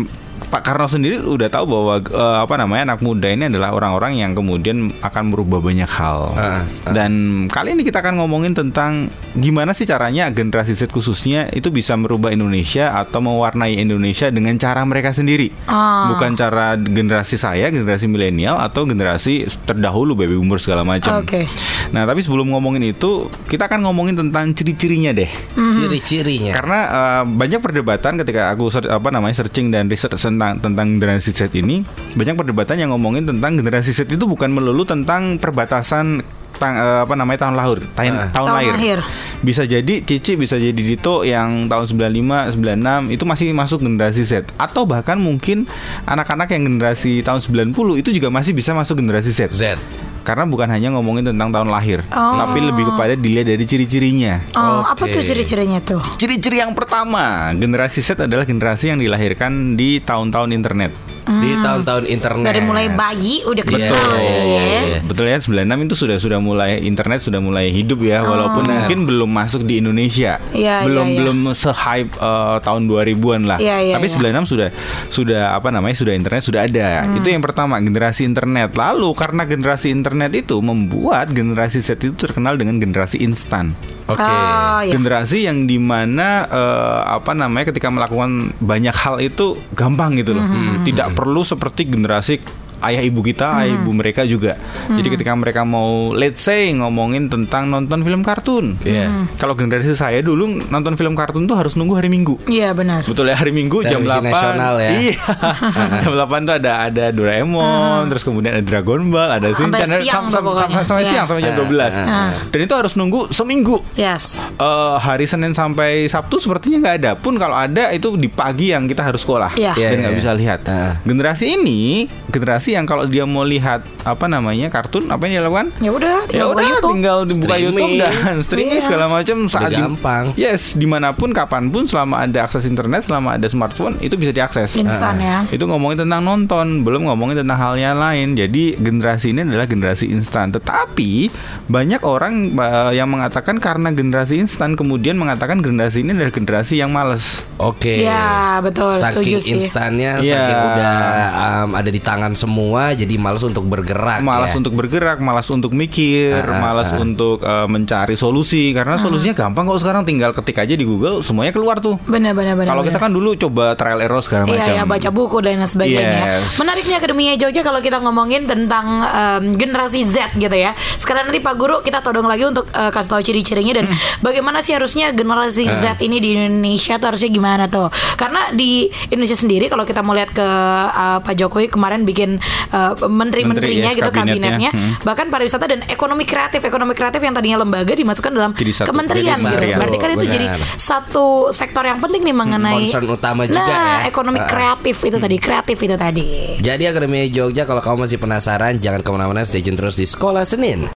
Pak 0.54 0.62
Karno 0.62 0.86
sendiri 0.86 1.18
udah 1.18 1.50
tahu 1.50 1.66
bahwa 1.66 1.94
eh, 1.98 2.38
apa 2.46 2.54
namanya 2.54 2.94
anak 2.94 3.00
muda 3.02 3.26
ini 3.26 3.50
adalah 3.50 3.74
orang-orang 3.74 4.22
yang 4.22 4.38
kemudian 4.38 4.94
akan 5.02 5.34
merubah 5.34 5.58
banyak 5.58 5.90
hal. 5.90 6.30
Ah, 6.34 6.62
ah. 6.62 6.92
Dan 6.94 7.44
kali 7.50 7.74
ini 7.74 7.82
kita 7.82 7.98
akan 7.98 8.22
ngomongin 8.22 8.54
tentang 8.54 9.10
gimana 9.34 9.74
sih 9.74 9.82
caranya 9.82 10.30
generasi 10.30 10.78
Z 10.78 10.94
khususnya 10.94 11.50
itu 11.50 11.74
bisa 11.74 11.98
merubah 11.98 12.30
Indonesia 12.30 12.94
atau 12.94 13.18
mewarnai 13.18 13.78
Indonesia 13.82 14.30
dengan 14.30 14.54
cara 14.58 14.86
mereka 14.86 15.10
sendiri. 15.10 15.50
Ah. 15.66 16.14
Bukan 16.14 16.38
cara 16.38 16.78
generasi 16.78 17.34
saya, 17.34 17.70
generasi 17.74 18.06
milenial 18.06 18.58
atau 18.62 18.86
generasi 18.86 19.50
terdahulu 19.66 20.14
baby 20.14 20.38
boomer 20.38 20.62
segala 20.62 20.86
macam. 20.86 21.18
Oke. 21.18 21.50
Nah, 21.90 22.08
tapi 22.08 22.24
sebelum 22.24 22.48
ngomongin 22.54 22.94
itu, 22.94 23.28
kita 23.50 23.68
akan 23.68 23.84
ngomongin 23.84 24.16
tentang 24.16 24.54
ciri-cirinya 24.54 25.12
deh. 25.12 25.28
Ciri-cirinya. 25.54 26.54
Karena 26.54 26.80
eh, 26.88 27.22
banyak 27.26 27.60
perdebatan 27.60 28.16
ketika 28.22 28.54
aku 28.54 28.70
ser- 28.70 28.88
apa 28.88 29.08
namanya 29.10 29.34
searching 29.42 29.68
dan 29.68 29.90
research 29.90 30.16
tentang 30.16 30.62
tentang 30.62 30.96
generasi 30.96 31.34
Z 31.34 31.52
ini, 31.52 31.82
banyak 32.14 32.38
perdebatan 32.38 32.80
yang 32.80 32.90
ngomongin 32.94 33.26
tentang 33.28 33.58
generasi 33.58 33.90
Z 33.90 34.08
itu 34.08 34.24
bukan 34.24 34.54
melulu 34.54 34.86
tentang 34.86 35.36
perbatasan 35.36 36.22
tang- 36.56 36.76
eh, 36.76 37.00
apa 37.02 37.14
namanya 37.14 37.46
tahun 37.46 37.54
lahir, 37.54 37.78
tahun, 37.92 38.12
Ah. 38.14 38.28
tahun, 38.30 38.46
Tahun 38.46 38.56
lahir. 38.56 38.74
lahir. 38.74 38.98
Bisa 39.40 39.62
jadi 39.62 39.94
Cici, 40.00 40.34
bisa 40.34 40.56
jadi 40.56 40.72
Dito 40.72 41.22
yang 41.22 41.66
tahun 41.66 41.84
95, 41.86 42.48
96 42.50 43.10
itu 43.10 43.24
masih 43.24 43.50
masuk 43.50 43.78
generasi 43.80 44.22
Z 44.22 44.48
atau 44.54 44.82
bahkan 44.84 45.16
mungkin 45.16 45.68
anak-anak 46.04 46.48
yang 46.50 46.64
generasi 46.64 47.20
tahun 47.20 47.40
90 47.40 47.74
itu 47.94 48.10
juga 48.10 48.28
masih 48.28 48.52
bisa 48.52 48.72
masuk 48.72 48.98
generasi 48.98 49.30
Z. 49.30 49.50
Z. 49.50 49.76
Karena 50.24 50.48
bukan 50.48 50.64
hanya 50.66 50.88
ngomongin 50.88 51.20
tentang 51.22 51.52
tahun 51.52 51.68
lahir, 51.68 52.00
Oh. 52.08 52.40
tapi 52.40 52.56
lebih 52.56 52.88
kepada 52.88 53.12
dilihat 53.12 53.44
dari 53.44 53.60
ciri-cirinya. 53.62 54.40
Oh, 54.56 54.80
apa 54.80 55.04
Oke. 55.04 55.12
tuh 55.12 55.20
ciri-cirinya 55.20 55.84
tuh? 55.84 56.00
Ciri-ciri 56.16 56.64
yang 56.64 56.72
pertama, 56.72 57.52
generasi 57.52 58.00
Z 58.00 58.16
adalah 58.18 58.48
generasi 58.48 58.88
yang 58.88 58.96
dilahirkan 58.96 59.76
di 59.76 60.00
tahun-tahun 60.00 60.48
internet. 60.50 60.96
Di 61.24 61.50
tahun-tahun 61.56 62.04
internet. 62.04 62.44
Dari 62.44 62.60
mulai 62.60 62.86
bayi 62.92 63.40
udah 63.42 63.64
kenal 63.64 63.96
Betul. 63.96 64.18
ya. 64.20 64.36
Iya, 64.44 64.62
iya. 64.84 64.98
Betul 65.00 65.24
ya, 65.28 65.38
96 65.40 65.86
itu 65.88 65.94
sudah 65.96 66.16
sudah 66.20 66.38
mulai 66.38 66.84
internet 66.84 67.20
sudah 67.24 67.40
mulai 67.40 67.72
hidup 67.72 68.04
ya, 68.04 68.20
walaupun 68.20 68.68
mungkin 68.68 69.08
belum 69.08 69.30
masuk 69.32 69.64
di 69.64 69.80
Indonesia. 69.80 70.36
Oh. 70.36 70.56
Iya, 70.56 70.84
belum 70.84 71.06
iya, 71.08 71.12
iya. 71.12 71.18
belum 71.22 71.38
se-hype 71.56 72.12
eh, 72.12 72.56
tahun 72.60 72.82
2000-an 72.84 73.42
lah. 73.48 73.58
Iya, 73.58 73.76
iya, 73.80 73.94
Tapi 73.96 74.06
iya. 74.08 74.40
96 74.44 74.52
sudah 74.52 74.68
sudah 75.08 75.42
apa 75.56 75.68
namanya? 75.72 75.96
sudah 75.96 76.12
internet 76.12 76.42
sudah 76.44 76.60
ada. 76.66 77.06
Hmm. 77.06 77.16
Itu 77.22 77.28
yang 77.32 77.40
pertama, 77.40 77.80
generasi 77.80 78.26
internet. 78.26 78.74
Lalu 78.74 79.08
karena 79.14 79.42
generasi 79.46 79.88
internet 79.88 80.34
itu 80.34 80.58
membuat 80.58 81.30
generasi 81.30 81.80
Z 81.80 81.96
itu 82.02 82.12
terkenal 82.18 82.58
dengan 82.58 82.76
generasi 82.76 83.22
instan. 83.22 83.72
Oke. 84.04 84.20
Oh, 84.20 84.84
iya. 84.84 84.92
generasi 84.92 85.48
yang 85.48 85.64
di 85.64 85.80
mana 85.80 86.44
eh, 86.44 87.00
apa 87.08 87.32
namanya 87.32 87.72
ketika 87.72 87.88
melakukan 87.88 88.52
banyak 88.60 88.92
hal 88.92 89.16
itu 89.16 89.56
gampang 89.72 90.20
gitu 90.20 90.36
loh 90.36 90.44
Hmm. 90.44 90.84
tidak 90.84 91.13
perlu 91.14 91.46
seperti 91.46 91.86
generasi 91.86 92.63
ayah 92.84 93.02
ibu 93.02 93.20
kita 93.20 93.46
ayah 93.58 93.74
ibu 93.74 93.90
mereka 93.90 94.22
juga 94.22 94.56
jadi 94.86 95.02
Hmm. 95.02 95.14
ketika 95.14 95.32
mereka 95.32 95.60
mau 95.62 95.84
let's 96.12 96.40
say 96.40 96.68
ngomongin 96.70 97.26
tentang 97.26 97.66
nonton 97.66 98.00
film 98.00 98.20
kartun 98.20 98.76
Iya. 98.80 99.06
Hmm. 99.06 99.26
kalau 99.34 99.52
generasi 99.52 99.92
saya 99.92 100.20
dulu 100.20 100.44
nonton 100.64 100.94
film 100.94 101.12
kartun 101.12 101.44
tuh 101.44 101.54
harus 101.54 101.74
nunggu 101.74 101.94
hari 101.94 102.08
minggu 102.08 102.36
Iya 102.44 102.70
benar. 102.70 103.00
Betul 103.02 103.26
ya 103.26 103.36
hari 103.36 103.50
Minggu 103.50 103.80
jam 103.82 104.00
Televisi 104.00 104.20
8 104.20 104.26
nasional 104.26 104.74
ya. 104.76 104.90
Iya 104.92 105.16
Jam 106.02 106.12
8 106.12 106.42
tuh 106.42 106.54
ada 106.56 106.72
ada 106.82 107.04
Doraemon 107.10 108.06
Terus 108.06 108.22
kemudian 108.22 108.52
ada 108.52 108.64
Dragon 108.64 109.00
Ball 109.06 109.30
Ada 109.32 109.48
Hmm. 109.50 109.70
Sampai 109.70 109.80
Shinchan 109.80 110.00
siang 110.00 110.24
sam- 110.24 110.30
sam- 110.30 110.44
pokoknya. 110.44 110.62
sampai, 110.66 110.84
sampai 110.84 111.02
Iya. 111.02 111.10
siang 111.10 111.26
Sampai 111.26 111.42
jam 111.42 111.52
Ah, 111.52 111.58
12 111.60 111.94
ah, 111.96 112.30
Dan 112.44 112.58
itu 112.60 112.74
harus 112.74 112.92
nunggu 112.94 113.20
seminggu 113.30 113.76
Yes. 113.94 114.24
Eh, 114.40 114.96
hari 114.98 115.24
Senin 115.24 115.52
sampai 115.52 116.04
Sabtu 116.06 116.36
sepertinya 116.36 116.78
nggak 116.80 116.96
ada 116.96 117.10
pun 117.14 117.34
kalau 117.34 117.54
ada 117.54 117.90
itu 117.90 118.14
di 118.14 118.26
pagi 118.26 118.70
yang 118.70 118.84
kita 118.84 119.02
harus 119.02 119.22
sekolah 119.22 119.54
Iya. 119.54 119.72
Iya, 119.74 119.88
dan 119.88 119.98
nggak 120.00 120.12
iya. 120.12 120.20
bisa 120.20 120.30
lihat. 120.32 120.60
Ah. 120.66 120.98
Generasi 121.02 121.44
ini 121.54 121.80
generasi 122.26 122.73
yang 122.74 122.84
kalau 122.84 123.04
dia 123.04 123.22
mau 123.24 123.42
lihat 123.42 123.80
apa 124.02 124.26
namanya 124.26 124.66
kartun 124.68 125.06
apa 125.06 125.24
yang 125.24 125.32
dia 125.32 125.42
lakukan? 125.42 125.68
Ya 125.78 125.90
udah, 125.90 126.16
Ya 126.24 126.28
tinggal 126.28 126.44
buka 126.44 126.52
udah 126.52 126.64
YouTube. 126.66 126.90
tinggal 126.90 127.18
dibuka 127.22 127.46
Streaming. 127.48 127.90
YouTube 127.92 127.94
dan 128.20 128.36
streaming 128.46 128.72
Iya. 128.74 128.84
segala 128.84 129.04
macam 129.06 129.36
saat 129.46 129.70
di- 129.70 129.78
gampang. 129.78 130.24
Yes, 130.34 130.62
di 130.72 130.84
mana 130.84 131.10
pun 131.10 131.30
kapan 131.30 131.68
pun 131.68 131.84
selama 131.84 132.20
ada 132.20 132.42
akses 132.42 132.64
internet, 132.64 133.04
selama 133.04 133.32
ada 133.32 133.46
smartphone 133.46 133.94
itu 133.98 134.14
bisa 134.14 134.30
diakses. 134.30 134.74
Instan 134.74 135.16
ya. 135.16 135.38
Itu 135.48 135.64
ngomongin 135.64 136.00
tentang 136.00 136.20
nonton, 136.20 136.82
belum 136.82 137.06
ngomongin 137.06 137.38
tentang 137.38 137.56
hal 137.56 137.74
yang 137.74 137.94
lain. 137.94 138.34
Jadi 138.34 138.74
generasi 138.76 139.30
ini 139.30 139.44
adalah 139.44 139.64
generasi 139.64 140.08
instan. 140.08 140.50
Tetapi 140.50 141.30
banyak 141.64 142.02
orang 142.02 142.32
uh, 142.54 142.90
yang 142.90 143.06
mengatakan 143.06 143.56
karena 143.56 143.90
generasi 143.90 144.36
instan 144.36 144.74
kemudian 144.74 145.14
mengatakan 145.14 145.58
generasi 145.58 146.00
ini 146.00 146.12
adalah 146.12 146.32
generasi 146.32 146.74
yang 146.76 146.90
males. 146.90 147.46
Oke. 147.56 148.02
Ya, 148.02 148.58
betul, 148.58 148.96
setuju 148.96 149.38
Saking 149.38 149.40
sih. 149.40 149.52
instannya, 149.54 150.12
Iya. 150.18 150.34
saking 150.34 150.60
udah 150.68 150.96
um, 151.32 151.70
ada 151.72 151.86
di 151.86 152.00
tangan 152.00 152.32
semua, 152.32 152.63
jadi 152.72 153.14
males 153.18 153.42
untuk 153.44 153.66
bergerak. 153.66 154.24
malas 154.24 154.54
ya. 154.54 154.60
untuk 154.62 154.72
bergerak, 154.78 155.18
malas 155.20 155.48
untuk 155.50 155.72
mikir, 155.74 156.40
ah, 156.40 156.60
malas 156.62 156.90
ah. 156.94 157.02
untuk 157.02 157.42
uh, 157.42 157.68
mencari 157.68 158.14
solusi 158.14 158.72
karena 158.72 158.96
solusinya 158.96 159.34
gampang 159.34 159.66
kok 159.68 159.80
sekarang 159.82 160.02
tinggal 160.06 160.30
ketik 160.32 160.60
aja 160.62 160.74
di 160.74 160.86
Google 160.86 161.20
semuanya 161.20 161.52
keluar 161.52 161.82
tuh. 161.82 161.98
Benar 162.06 162.32
benar 162.32 162.54
benar. 162.54 162.70
Kalau 162.76 162.82
kita 162.86 162.98
kan 163.00 163.10
dulu 163.10 163.34
coba 163.36 163.74
trial 163.74 164.00
error 164.00 164.20
segala 164.22 164.46
macam. 164.46 164.60
Iya, 164.60 164.82
ya, 164.82 164.84
baca 164.86 165.08
buku 165.10 165.38
dan 165.42 165.60
sebagainya. 165.64 166.44
Yes. 166.44 166.56
Menariknya 166.60 166.96
Akademinya 167.00 167.34
Jogja 167.40 167.62
kalau 167.64 167.80
kita 167.82 167.98
ngomongin 168.00 168.46
tentang 168.46 168.86
em, 169.04 169.56
generasi 169.58 170.06
Z 170.06 170.36
gitu 170.36 170.56
ya. 170.56 170.76
Sekarang 171.00 171.28
nanti 171.28 171.40
Pak 171.40 171.54
Guru 171.56 171.80
kita 171.82 172.00
todong 172.04 172.28
lagi 172.28 172.46
untuk 172.46 172.68
eh, 172.70 172.90
kasih 172.92 173.10
tahu 173.16 173.22
ciri-cirinya 173.24 173.82
dan 173.82 173.86
bagaimana 174.20 174.60
sih 174.60 174.76
harusnya 174.76 175.10
generasi 175.10 175.66
Z 175.66 176.04
ini 176.04 176.20
di 176.20 176.36
Indonesia 176.36 177.00
tuh 177.00 177.14
harusnya 177.14 177.30
gimana 177.32 177.64
tuh. 177.66 177.88
Karena 178.14 178.52
di 178.52 178.88
Indonesia 179.10 179.38
sendiri 179.38 179.66
kalau 179.72 179.88
kita 179.88 180.04
mau 180.04 180.12
lihat 180.12 180.30
ke 180.30 180.48
eh, 180.92 181.18
Pak 181.24 181.34
Jokowi 181.34 181.72
kemarin 181.72 182.04
bikin 182.04 182.38
eh, 182.68 182.92
menteri-menterinya 183.00 183.52
Menteri, 183.86 183.94
yes, 183.94 183.98
gitu 183.98 184.10
kabinetnya. 184.10 184.50
kabinetnya, 184.58 184.70
Hmm. 184.70 184.92
bahkan 185.02 185.26
pariwisata 185.28 185.64
dan 185.66 185.80
ekonomi 185.86 186.24
kreatif, 186.24 186.60
ekonomi 186.60 186.92
kreatif 186.92 187.20
yang 187.20 187.32
tadinya 187.32 187.58
lembaga 187.60 187.92
dimasukkan 187.92 188.30
dalam 188.30 188.52
Jadi 188.52 188.72
satu 188.74 188.88
kementerian 188.88 189.34
gitu. 189.34 189.44
kementerian. 189.44 189.76
Berarti 189.76 189.96
kan 189.96 190.08
itu 190.10 190.18
Benar. 190.20 190.34
jadi 190.34 190.46
satu 190.76 191.26
sektor 191.50 191.82
yang 191.82 191.98
penting 191.98 192.22
nih 192.22 192.34
mengenai 192.34 192.84
concern 192.84 193.06
utama 193.06 193.42
juga 193.44 193.60
nah, 193.60 194.00
ya. 194.00 194.08
ekonomi 194.08 194.38
Ah. 194.38 194.46
kreatif 194.46 194.96
itu 195.00 195.16
tadi, 195.16 195.36
kreatif 195.38 195.76
itu 195.78 195.94
tadi. 195.94 196.28
Jadi 196.58 196.82
Akademi 196.84 197.28
Jogja 197.28 197.62
kalau 197.62 197.78
kamu 197.78 198.04
masih 198.04 198.18
penasaran 198.18 198.76
jangan 198.76 199.00
ke 199.00 199.10
mana-mana 199.10 199.42
stay 199.42 199.60
tune 199.60 199.74
terus 199.74 199.94
di 199.94 200.04
Sekolah 200.04 200.42
Senin. 200.42 200.90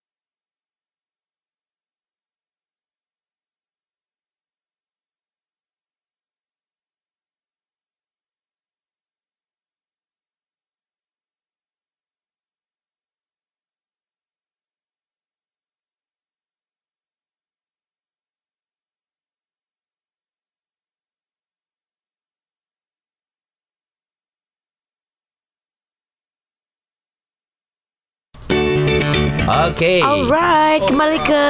Oke. 29.48 30.04
Alright, 30.04 30.84
kembali 30.84 31.24
ke 31.24 31.44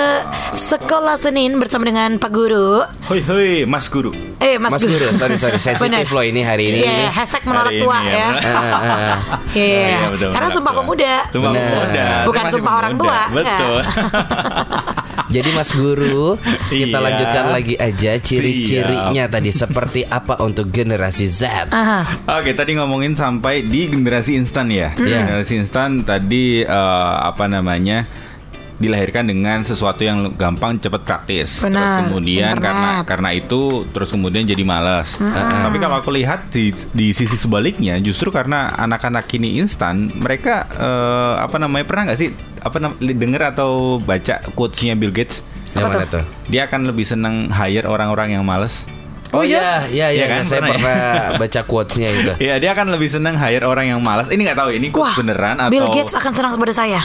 sekolah 0.55 1.19
Senin 1.19 1.59
bersama 1.59 1.83
dengan 1.83 2.14
Pak 2.14 2.31
Guru. 2.31 2.87
Hoi 3.11 3.19
hoi 3.26 3.67
Mas 3.67 3.90
Guru. 3.90 4.14
Eh, 4.38 4.55
Mas, 4.55 4.71
Mas 4.71 4.87
Guru, 4.87 5.11
sorry 5.11 5.35
sorry 5.35 5.59
sensitif 5.67 6.07
loh 6.14 6.23
ini 6.23 6.47
hari 6.47 6.71
ini. 6.71 6.87
Iya, 6.87 7.11
hashtag 7.11 7.43
menolak 7.43 7.75
tua 7.75 7.99
ya. 8.00 8.14
ya, 8.14 8.26
Ah, 8.31 8.55
ah, 8.55 8.78
ah. 8.78 9.19
Iya, 9.50 9.83
Iya, 9.83 9.99
betul, 10.14 10.31
karena 10.31 10.49
sumpah 10.55 10.73
pemuda. 10.78 11.14
Sumpah 11.26 11.50
pemuda. 11.50 12.07
Bukan 12.23 12.45
sumpah 12.47 12.73
orang 12.78 12.95
tua, 12.95 13.19
Betul. 13.35 13.78
Jadi 15.28 15.50
Mas 15.52 15.70
Guru, 15.70 16.40
kita 16.68 16.99
Iya. 16.99 17.04
lanjutkan 17.04 17.44
lagi 17.52 17.75
aja 17.76 18.12
ciri-cirinya 18.16 19.25
tadi 19.28 19.50
seperti 19.52 20.00
apa 20.02 20.40
untuk 20.40 20.68
generasi 20.68 21.28
Z. 21.28 21.68
Aha. 21.68 22.25
Oke, 22.40 22.56
tadi 22.56 22.75
ngomongin 22.75 23.12
sampai 23.12 23.61
di 23.61 23.88
generasi 23.88 24.35
instan 24.35 24.73
ya. 24.73 24.97
Iya. 24.97 25.28
Generasi 25.28 25.61
instan 25.61 26.02
tadi 26.02 26.64
eh, 26.64 27.14
apa 27.20 27.44
namanya? 27.44 28.08
Dilahirkan 28.78 29.26
dengan 29.26 29.66
sesuatu 29.66 30.06
yang 30.06 30.32
gampang, 30.38 30.78
cepat, 30.78 31.02
praktis. 31.02 31.62
Terus 31.62 31.75
Benar. 31.75 32.06
kemudian 32.06 32.54
Internet. 32.54 32.64
karena 32.64 32.90
karena 33.02 33.30
itu 33.35 33.61
terus 33.90 34.08
kemudian 34.14 34.47
jadi 34.47 34.62
malas. 34.62 35.18
Tapi 35.18 35.76
kalau 35.82 35.99
aku 35.99 36.14
lihat 36.14 36.49
di 36.54 36.70
di 36.94 37.11
sisi 37.11 37.35
sebaliknya, 37.35 37.99
justru 37.99 38.30
karena 38.30 38.73
anak-anak 38.78 39.26
kini 39.26 39.58
instan, 39.58 40.14
mereka 40.14 40.64
eh, 40.78 41.35
apa 41.42 41.58
namanya 41.58 41.85
pernah 41.85 42.02
nggak 42.11 42.18
sih 42.18 42.30
apa 42.58 42.94
dengar 42.99 43.54
atau 43.54 43.99
baca 44.02 44.42
quotes-nya 44.54 44.94
Bill 44.94 45.11
Gates? 45.11 45.42
Apa 45.75 45.90
mana 45.90 46.06
tuh? 46.06 46.23
tuh? 46.23 46.25
Dia 46.49 46.70
akan 46.70 46.88
lebih 46.88 47.04
senang 47.04 47.50
hire 47.50 47.87
orang-orang 47.87 48.38
yang 48.38 48.47
males. 48.47 48.87
Oh 49.28 49.44
iya, 49.44 49.85
iya, 49.92 50.08
iya, 50.08 50.25
Iya 50.25 50.40
kan? 50.40 50.44
saya 50.44 50.61
Pernah 50.64 50.73
ya? 50.73 50.80
pernah 50.80 51.38
baca 51.38 51.61
quotes-nya 51.68 52.08
itu. 52.08 52.32
Iya, 52.40 52.54
dia 52.56 52.70
akan 52.73 52.87
lebih 52.97 53.08
senang 53.12 53.37
hire 53.37 53.64
orang 53.68 53.92
yang 53.92 54.00
malas. 54.00 54.32
Ini 54.32 54.40
nggak 54.40 54.58
tahu 54.58 54.70
ini 54.73 54.88
quotes 54.88 55.12
Wah, 55.12 55.16
beneran 55.20 55.56
atau 55.61 55.73
Bill 55.73 55.88
Gates 55.92 56.14
akan 56.16 56.32
senang 56.32 56.52
kepada 56.56 56.73
saya. 56.73 57.00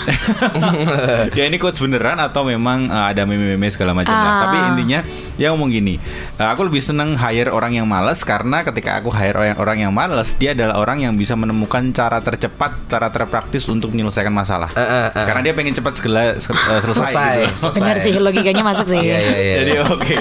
ya 1.37 1.43
ini 1.43 1.57
quotes 1.59 1.83
beneran 1.83 2.17
atau 2.23 2.47
memang 2.47 2.87
uh, 2.87 3.11
ada 3.11 3.27
meme-meme 3.27 3.67
segala 3.67 3.91
macam 3.91 4.15
lah. 4.15 4.23
Ah. 4.23 4.39
Tapi 4.47 4.57
intinya 4.71 4.99
dia 5.35 5.51
ngomong 5.51 5.67
gini, 5.67 5.99
"Uh, 6.39 6.47
aku 6.47 6.63
lebih 6.67 6.79
seneng 6.79 7.19
hire 7.19 7.51
orang 7.51 7.75
yang 7.75 7.87
malas 7.89 8.23
karena 8.23 8.63
ketika 8.63 9.03
aku 9.03 9.11
hire 9.11 9.35
orang 9.35 9.57
orang 9.59 9.77
yang 9.89 9.91
malas, 9.91 10.31
dia 10.39 10.55
adalah 10.55 10.79
orang 10.79 11.03
yang 11.03 11.13
bisa 11.19 11.35
menemukan 11.35 11.91
cara 11.91 12.23
tercepat, 12.23 12.87
cara 12.87 13.11
terpraktis 13.11 13.67
untuk 13.67 13.91
menyelesaikan 13.91 14.31
masalah. 14.31 14.71
Ah, 14.73 14.79
ah, 14.79 15.05
ah. 15.11 15.25
Karena 15.27 15.51
dia 15.51 15.53
pengen 15.57 15.75
cepat 15.75 15.99
segala 15.99 16.39
se- 16.39 16.53
uh, 16.53 16.79
selesai. 16.87 16.93
Selesai, 16.93 17.35
gitu. 17.35 17.59
selesai. 17.59 17.81
Benar 17.83 17.97
sih, 17.99 18.13
logikanya 18.15 18.63
masuk 18.63 18.87
sih. 18.87 18.99
Iya, 19.03 19.17
iya, 19.19 19.37
iya. 19.37 19.55
Jadi 19.59 19.71
oke, 19.91 20.17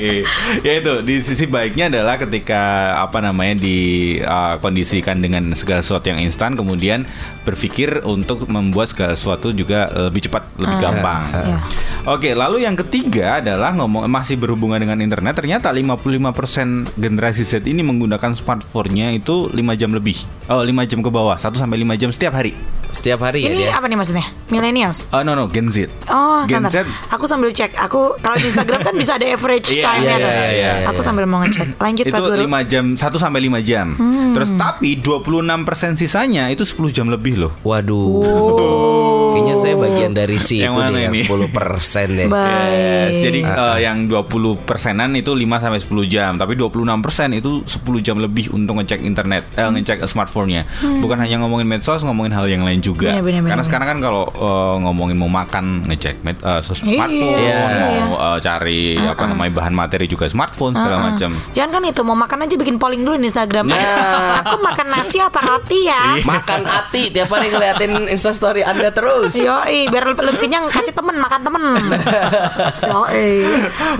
ya 0.67 0.73
itu 0.83 0.93
di 1.07 1.15
sisi 1.23 1.47
baiknya 1.47 1.92
adalah 1.93 2.17
ketika 2.17 2.63
apa 2.97 3.21
namanya 3.21 3.61
dikondisikan 3.61 5.21
dengan 5.21 5.53
segala 5.53 5.85
sesuatu 5.85 6.09
yang 6.09 6.25
instan, 6.25 6.57
kemudian 6.57 7.05
berpikir 7.45 8.01
untuk 8.03 8.49
membuat 8.49 8.89
segala 8.91 9.13
sesuatu 9.13 9.53
juga 9.53 9.93
lebih 10.09 10.25
cepat, 10.25 10.49
lebih 10.57 10.77
gampang. 10.81 11.23
Iya. 11.33 11.59
Oke, 12.09 12.35
lalu 12.35 12.65
yang 12.65 12.75
ketiga 12.75 13.39
adalah 13.39 13.77
ngomong 13.77 14.09
masih 14.11 14.35
berhubungan 14.35 14.81
dengan 14.81 14.99
internet. 14.99 15.39
Ternyata 15.39 15.71
55% 15.71 16.99
generasi 16.99 17.47
Z 17.47 17.63
ini 17.69 17.85
menggunakan 17.85 18.35
smartphone-nya 18.35 19.15
itu 19.15 19.53
5 19.53 19.79
jam 19.79 19.93
lebih. 19.93 20.19
Oh, 20.51 20.65
5 20.65 20.73
jam 20.89 20.99
ke 20.99 21.11
bawah, 21.13 21.37
1 21.39 21.55
sampai 21.55 21.79
5 21.85 21.95
jam 22.01 22.11
setiap 22.11 22.35
hari. 22.35 22.57
Setiap 22.93 23.25
hari 23.25 23.41
ya 23.41 23.49
Ini 23.49 23.57
dia. 23.57 23.73
apa 23.73 23.89
nih 23.89 23.97
maksudnya? 23.97 24.27
Millennials? 24.53 25.09
Oh, 25.17 25.25
no 25.25 25.33
no, 25.33 25.49
Gen 25.49 25.73
Z. 25.73 25.89
Oh, 26.13 26.45
Gen. 26.45 26.61
Z 26.69 26.85
Aku 27.09 27.25
sambil 27.25 27.49
cek. 27.49 27.73
Aku 27.81 28.21
kalau 28.21 28.37
di 28.37 28.53
Instagram 28.53 28.85
kan 28.85 28.93
bisa 28.93 29.17
ada 29.17 29.25
average 29.25 29.73
Iya, 29.81 29.85
time-nya 29.89 30.13
iya, 30.13 30.21
tuh. 30.21 30.29
iya, 30.29 30.45
iya, 30.53 30.73
Aku 30.93 31.01
iya. 31.01 31.07
sambil 31.09 31.25
mau 31.25 31.41
ngecek. 31.41 31.81
Lanjut 31.83 32.07
itu 32.07 32.15
Pak 32.15 32.23
Guru. 32.23 32.47
5 32.47 32.71
jam 32.71 32.85
1 32.95 33.03
sampai 33.19 33.41
5 33.51 33.59
jam. 33.67 33.87
Hmm. 33.99 34.33
Terus 34.39 34.51
tapi 34.55 35.03
26% 35.03 35.99
sisanya 35.99 36.47
itu 36.49 36.63
10 36.63 36.95
jam 36.95 37.11
lebih 37.11 37.43
loh. 37.43 37.53
Waduh. 37.67 39.32
Kayaknya 39.33 39.55
saya 39.57 39.75
bagian 39.75 40.13
dari 40.13 40.37
si 40.37 40.57
Yang 40.59 40.73
itu 40.73 40.81
deh 40.87 41.01
yang 41.01 41.15
ini? 41.15 41.25
10 41.25 41.49
persen 41.51 42.09
deh. 42.15 42.29
Yes, 42.73 43.19
jadi 43.21 43.41
eh, 43.43 43.79
yang 43.83 44.07
20 44.07 44.29
persenan 44.63 45.13
itu 45.13 45.33
5 45.33 45.43
sampai 45.59 45.81
10 45.81 45.89
jam, 46.07 46.33
tapi 46.35 46.55
26 46.55 46.71
persen 47.01 47.29
itu 47.33 47.51
10 47.63 47.73
jam 48.01 48.17
lebih 48.17 48.51
untuk 48.51 48.77
ngecek 48.77 49.01
internet, 49.03 49.43
eh, 49.53 49.63
Hmm. 49.63 49.75
ngecek 49.75 50.05
smartphone-nya. 50.05 50.65
Bukan 51.01 51.17
hanya 51.17 51.39
ngomongin 51.39 51.65
medsos, 51.65 52.01
ngomongin 52.01 52.31
hal 52.31 52.47
yang 52.47 52.63
lain 52.63 52.79
juga. 52.79 53.11
Benar, 53.11 53.23
benar, 53.23 53.41
benar, 53.41 53.51
Karena 53.51 53.65
sekarang 53.65 53.87
kan 53.89 53.99
kalau 54.01 54.25
eh, 54.27 54.77
ngomongin 54.81 55.17
mau 55.17 55.29
makan 55.29 55.65
ngecek 55.87 56.15
med, 56.21 56.37
eh, 56.39 56.61
sos- 56.61 56.81
Iya, 56.83 56.99
smartphone, 56.99 57.39
iya. 57.39 57.59
mau 58.01 58.15
eh, 58.17 58.39
cari 58.41 58.81
apa 58.99 59.25
namanya 59.25 59.53
bahan 59.55 59.73
materi 59.73 60.07
juga 60.07 60.27
smartphone 60.27 60.73
segala 60.73 60.91
Ah, 60.95 61.03
macam. 61.11 61.31
Jangan 61.53 61.71
kan 61.71 61.83
itu 61.85 62.03
mau 62.03 62.15
makan 62.15 62.39
aja 62.41 62.55
bikin 62.55 62.77
polling 62.77 63.03
dulu 63.03 63.15
di 63.17 63.27
Instagram. 63.27 63.67
Nah. 63.67 64.43
Aku 64.43 64.59
makan 64.61 64.87
nasi 64.89 65.19
apa 65.19 65.39
roti 65.41 65.79
ya? 65.85 66.19
Makan 66.19 66.61
hati 66.65 67.09
tiap 67.09 67.29
hari 67.29 67.49
ngeliatin 67.49 68.09
instastory 68.09 68.63
Anda 68.63 68.91
terus. 68.91 69.22
Yoi, 69.31 69.87
biar 69.93 70.05
lebih, 70.11 70.25
lebih 70.27 70.41
kenyang 70.43 70.67
kasih 70.73 70.95
temen 70.97 71.17
makan 71.21 71.41
temen. 71.47 71.63
Yoi. 72.91 73.31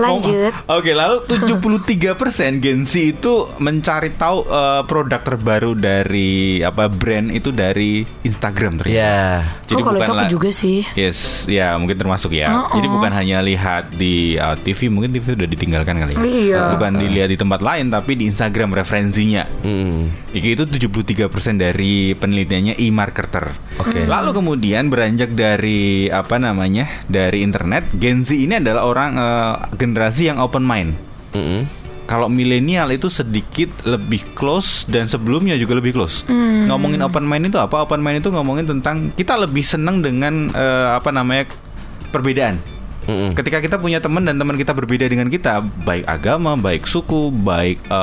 Lanjut. 0.01 0.51
Oh, 0.67 0.81
Oke, 0.81 0.91
lalu 0.91 1.23
73% 1.29 2.59
Gen 2.59 2.83
Z 2.83 2.93
itu 3.15 3.47
mencari 3.61 4.11
tahu 4.17 4.43
eh, 4.43 4.81
produk 4.83 5.21
terbaru 5.23 5.77
dari 5.77 6.59
apa 6.59 6.91
brand 6.91 7.29
itu 7.31 7.53
dari 7.53 8.03
Instagram 8.25 8.81
ternyata. 8.81 8.97
Ya. 8.97 9.45
oh, 9.77 9.83
kalau 9.85 9.99
itu 10.01 10.11
aku 10.11 10.25
juga 10.27 10.49
sih. 10.49 10.83
Yes, 10.97 11.45
ya 11.45 11.77
mungkin 11.77 11.95
termasuk 11.95 12.33
ya. 12.33 12.67
Oh, 12.67 12.75
Jadi 12.75 12.87
oh. 12.89 12.91
bukan 12.97 13.11
hanya 13.13 13.39
lihat 13.39 13.93
di 13.93 14.35
uh, 14.35 14.57
TV, 14.59 14.89
mungkin 14.89 15.13
TV 15.13 15.37
sudah 15.37 15.47
ditinggalkan 15.47 15.95
kali 16.01 16.13
ya. 16.17 16.21
Iya. 16.23 16.61
Bukan 16.75 16.91
dilihat 16.97 17.29
di 17.29 17.37
tempat 17.37 17.61
lain, 17.61 17.93
tapi 17.93 18.17
di 18.17 18.27
Instagram 18.27 18.73
referensinya. 18.73 19.45
Hmm. 19.61 20.09
Iki 20.33 20.49
itu 20.57 20.63
73% 20.89 21.29
dari 21.61 22.17
penelitiannya 22.17 22.81
e-marketer. 22.81 23.53
Oke. 23.77 24.09
Lalu 24.09 24.33
kemudian 24.33 24.89
beranjak 24.89 25.12
dari 25.15 26.09
apa 26.09 26.41
namanya? 26.41 26.89
Dari 27.05 27.45
internet, 27.45 27.93
Gen 27.97 28.25
Z 28.25 28.33
ini 28.33 28.57
adalah 28.57 28.83
orang 28.89 29.11
eh, 29.15 29.55
generasi 29.77 30.29
yang 30.33 30.41
open 30.41 30.65
mind. 30.65 30.97
Mm-mm. 31.33 31.63
Kalau 32.03 32.27
milenial 32.27 32.91
itu 32.91 33.07
sedikit 33.07 33.71
lebih 33.87 34.35
close 34.35 34.83
dan 34.91 35.07
sebelumnya 35.07 35.55
juga 35.55 35.79
lebih 35.79 35.95
close. 35.95 36.27
Hmm. 36.27 36.67
Ngomongin 36.67 36.99
open 36.99 37.23
mind 37.23 37.47
itu 37.47 37.57
apa? 37.57 37.87
Open 37.87 38.03
mind 38.03 38.19
itu 38.19 38.29
ngomongin 38.29 38.67
tentang 38.67 39.15
kita 39.15 39.39
lebih 39.39 39.63
senang 39.63 40.03
dengan 40.03 40.51
eh, 40.51 40.89
apa 40.99 41.15
namanya 41.15 41.47
perbedaan. 42.11 42.72
Mm-mm. 43.03 43.31
Ketika 43.33 43.59
kita 43.59 43.75
punya 43.75 43.99
teman 43.99 44.23
dan 44.23 44.35
teman 44.35 44.55
kita 44.55 44.71
berbeda 44.71 45.05
dengan 45.05 45.27
kita, 45.27 45.59
baik 45.59 46.05
agama, 46.05 46.55
baik 46.55 46.83
suku, 46.83 47.29
baik 47.29 47.83
eh, 47.83 47.97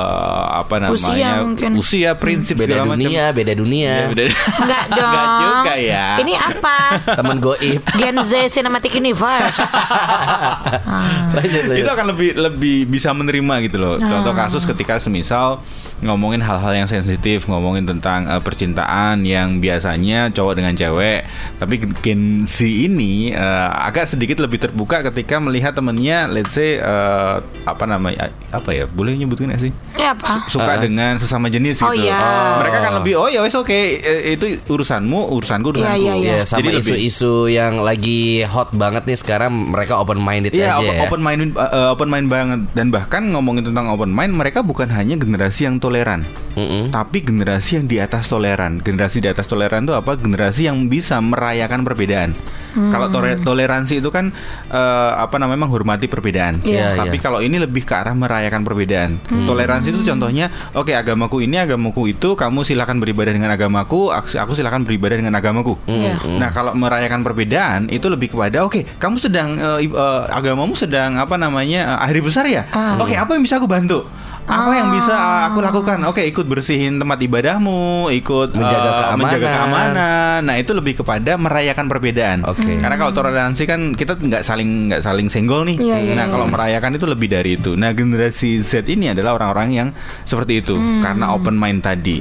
apa 0.55 0.75
namanya 0.77 0.93
Usia 0.93 1.29
mungkin. 1.41 1.69
usia, 1.75 2.09
prinsip 2.13 2.55
Beda 2.55 2.77
segala 2.77 2.83
macam. 2.91 3.01
dunia, 3.03 3.23
beda 3.31 3.53
dunia. 3.53 3.91
Ya, 3.91 4.05
beda. 4.07 4.21
Enggak 4.61 4.83
dong. 4.87 5.09
Enggak 5.09 5.25
juga 5.41 5.73
ya. 5.77 6.05
Ini 6.17 6.33
apa? 6.35 6.77
Temen 7.15 7.37
goib. 7.39 7.81
Gen 7.95 8.17
Z 8.21 8.31
Cinematic 8.51 8.93
Universe. 8.93 9.59
lanjut, 11.37 11.63
lanjut. 11.65 11.81
itu 11.81 11.89
akan 11.89 12.05
lebih 12.11 12.29
lebih 12.35 12.77
bisa 12.87 13.09
menerima 13.11 13.53
gitu 13.65 13.77
loh. 13.77 13.95
Contoh 13.97 14.33
kasus 14.33 14.63
ketika 14.63 14.97
semisal 14.97 15.61
ngomongin 16.01 16.41
hal-hal 16.41 16.73
yang 16.75 16.89
sensitif, 16.89 17.45
ngomongin 17.45 17.85
tentang 17.85 18.25
eh, 18.25 18.41
percintaan 18.41 19.21
yang 19.21 19.61
biasanya 19.61 20.33
cowok 20.33 20.53
dengan 20.57 20.73
cewek, 20.73 21.25
tapi 21.57 21.75
Gen 22.01 22.43
Z 22.43 22.65
ini 22.65 23.31
eh, 23.31 23.69
agak 23.71 24.09
sedikit 24.09 24.41
lebih 24.41 24.57
terbuka 24.59 24.90
ketika 25.01 25.39
melihat 25.39 25.71
temennya, 25.71 26.27
let's 26.27 26.51
say 26.51 26.75
eh, 26.75 27.35
apa 27.63 27.83
namanya 27.85 28.27
apa 28.49 28.69
ya, 28.69 28.83
boleh 28.83 29.15
nyebutin 29.15 29.47
gak 29.47 29.61
sih? 29.61 29.71
Ini 29.71 30.03
apa? 30.11 30.43
Suka 30.45 30.75
Ah. 30.75 30.77
dengan 30.77 31.15
sesama 31.15 31.47
jenis 31.47 31.79
Oh, 31.79 31.89
gitu. 31.89 32.03
iya. 32.03 32.19
Mereka 32.57 32.77
kan 32.81 32.91
lebih 32.99 33.15
oh 33.15 33.25
ya 33.25 33.39
wes 33.39 33.53
oke 33.53 33.71
eh, 33.71 34.35
itu 34.35 34.59
urusanmu, 34.65 35.31
urusanku 35.31 35.71
urusanku. 35.71 35.95
Iya, 35.95 36.13
iya, 36.13 36.33
Ya, 36.33 36.43
sama 36.43 36.59
Jadi 36.59 36.69
lebih- 36.75 36.83
isu-isu 36.99 37.33
yang 37.47 37.79
lagi 37.79 38.21
hot 38.43 38.73
banget 38.73 39.05
nih 39.05 39.15
sekarang 39.15 39.71
mereka 39.71 39.95
open 39.95 40.19
minded 40.19 40.51
Iya, 40.51 40.75
aja 40.75 40.81
open, 40.81 40.91
ya. 40.91 41.01
open 41.05 41.21
mind 41.21 41.39
uh, 41.55 41.87
open 41.89 42.09
mind 42.09 42.27
banget 42.27 42.59
dan 42.73 42.89
bahkan 42.89 43.23
ngomongin 43.29 43.63
tentang 43.63 43.87
open 43.87 44.09
mind, 44.09 44.33
mereka 44.33 44.59
bukan 44.59 44.89
hanya 44.89 45.15
generasi 45.15 45.63
yang 45.63 45.77
toleran, 45.77 46.25
Mm-mm. 46.53 46.89
tapi 46.89 47.21
generasi 47.21 47.77
yang 47.77 47.85
di 47.85 47.97
atas 47.97 48.25
toleran. 48.25 48.81
Generasi 48.81 49.21
di 49.21 49.29
atas 49.29 49.45
toleran 49.45 49.83
itu 49.83 49.93
apa? 49.93 50.17
Generasi 50.17 50.65
yang 50.65 50.87
bisa 50.87 51.21
merayakan 51.21 51.83
perbedaan. 51.83 52.33
Kalau 52.71 53.07
tore- 53.07 53.35
toleransi 53.37 53.99
itu 53.99 54.09
kan 54.09 54.31
uh, 54.67 55.11
apa 55.17 55.35
namanya 55.35 55.67
menghormati 55.67 56.07
perbedaan. 56.07 56.63
Iya, 56.63 56.95
tapi 56.95 57.19
iya. 57.19 57.23
kalau 57.23 57.39
ini 57.43 57.59
lebih 57.59 57.83
ke 57.83 57.91
arah 57.91 58.15
merayakan 58.15 58.63
perbedaan. 58.63 59.19
Toleransi 59.43 59.91
itu 59.91 60.01
contohnya, 60.05 60.47
oke 60.71 60.91
agamaku 60.91 61.43
ini, 61.43 61.59
agamaku 61.59 62.11
itu, 62.11 62.33
kamu 62.33 62.63
silakan 62.63 63.03
beribadah 63.03 63.31
dengan 63.31 63.51
agamaku, 63.51 64.13
aku 64.13 64.53
silakan 64.53 64.87
beribadah 64.87 65.19
dengan 65.19 65.35
agamaku. 65.35 65.75
Iya. 65.85 66.15
Nah, 66.39 66.49
kalau 66.49 66.71
merayakan 66.71 67.21
perbedaan 67.21 67.87
itu 67.87 68.07
lebih 68.07 68.31
kepada 68.31 68.63
oke, 68.63 68.97
kamu 68.97 69.15
sedang 69.19 69.59
eh, 69.59 69.85
i- 69.85 69.91
eh, 69.91 70.23
agamamu 70.31 70.71
sedang 70.73 71.19
apa 71.19 71.35
namanya 71.35 71.99
eh, 71.99 72.07
hari 72.07 72.23
besar 72.23 72.47
ya? 72.47 72.65
Oke, 72.97 73.15
apa 73.15 73.35
yang 73.35 73.43
bisa 73.43 73.59
aku 73.59 73.67
bantu? 73.67 74.07
Apa 74.41 74.73
yang 74.73 74.89
bisa 74.89 75.13
eh, 75.13 75.41
aku 75.47 75.61
lakukan? 75.61 76.01
Oke, 76.09 76.25
ikut 76.25 76.43
bersihin 76.43 76.97
tempat 76.97 77.21
ibadahmu, 77.21 78.09
ikut 78.09 78.51
Menjaga 78.51 78.89
keamanan. 78.97 79.19
menjaga 79.21 79.47
keamanan. 79.47 80.39
Nah, 80.43 80.55
itu 80.57 80.71
lebih 80.73 80.93
kepada 80.99 81.37
merayakan 81.37 81.85
perbedaan. 81.87 82.39
Oke. 82.43 82.81
Karena 82.81 82.95
kalau 82.97 83.13
toleransi 83.13 83.63
kan 83.63 83.93
kita 83.93 84.17
nggak 84.17 84.41
saling 84.41 84.91
nggak 84.91 85.01
saling 85.01 85.29
senggol 85.29 85.63
nih. 85.63 85.77
Iya, 85.77 85.97
iya, 86.01 86.13
nah, 86.17 86.25
iya. 86.27 86.33
kalau 86.33 86.45
merayakan 86.45 86.97
itu 86.97 87.05
lebih 87.05 87.27
dari 87.29 87.55
itu. 87.55 87.77
Nah, 87.77 87.93
generasi 87.93 88.59
Z 88.59 88.83
ini 88.85 89.13
adalah 89.13 89.37
orang-orang 89.37 89.69
yang 89.71 89.87
seperti 90.23 90.59
itu 90.59 90.75
Hmm. 90.75 90.99
karena 90.99 91.31
open 91.31 91.55
mind 91.55 91.81
tadi. 91.81 92.19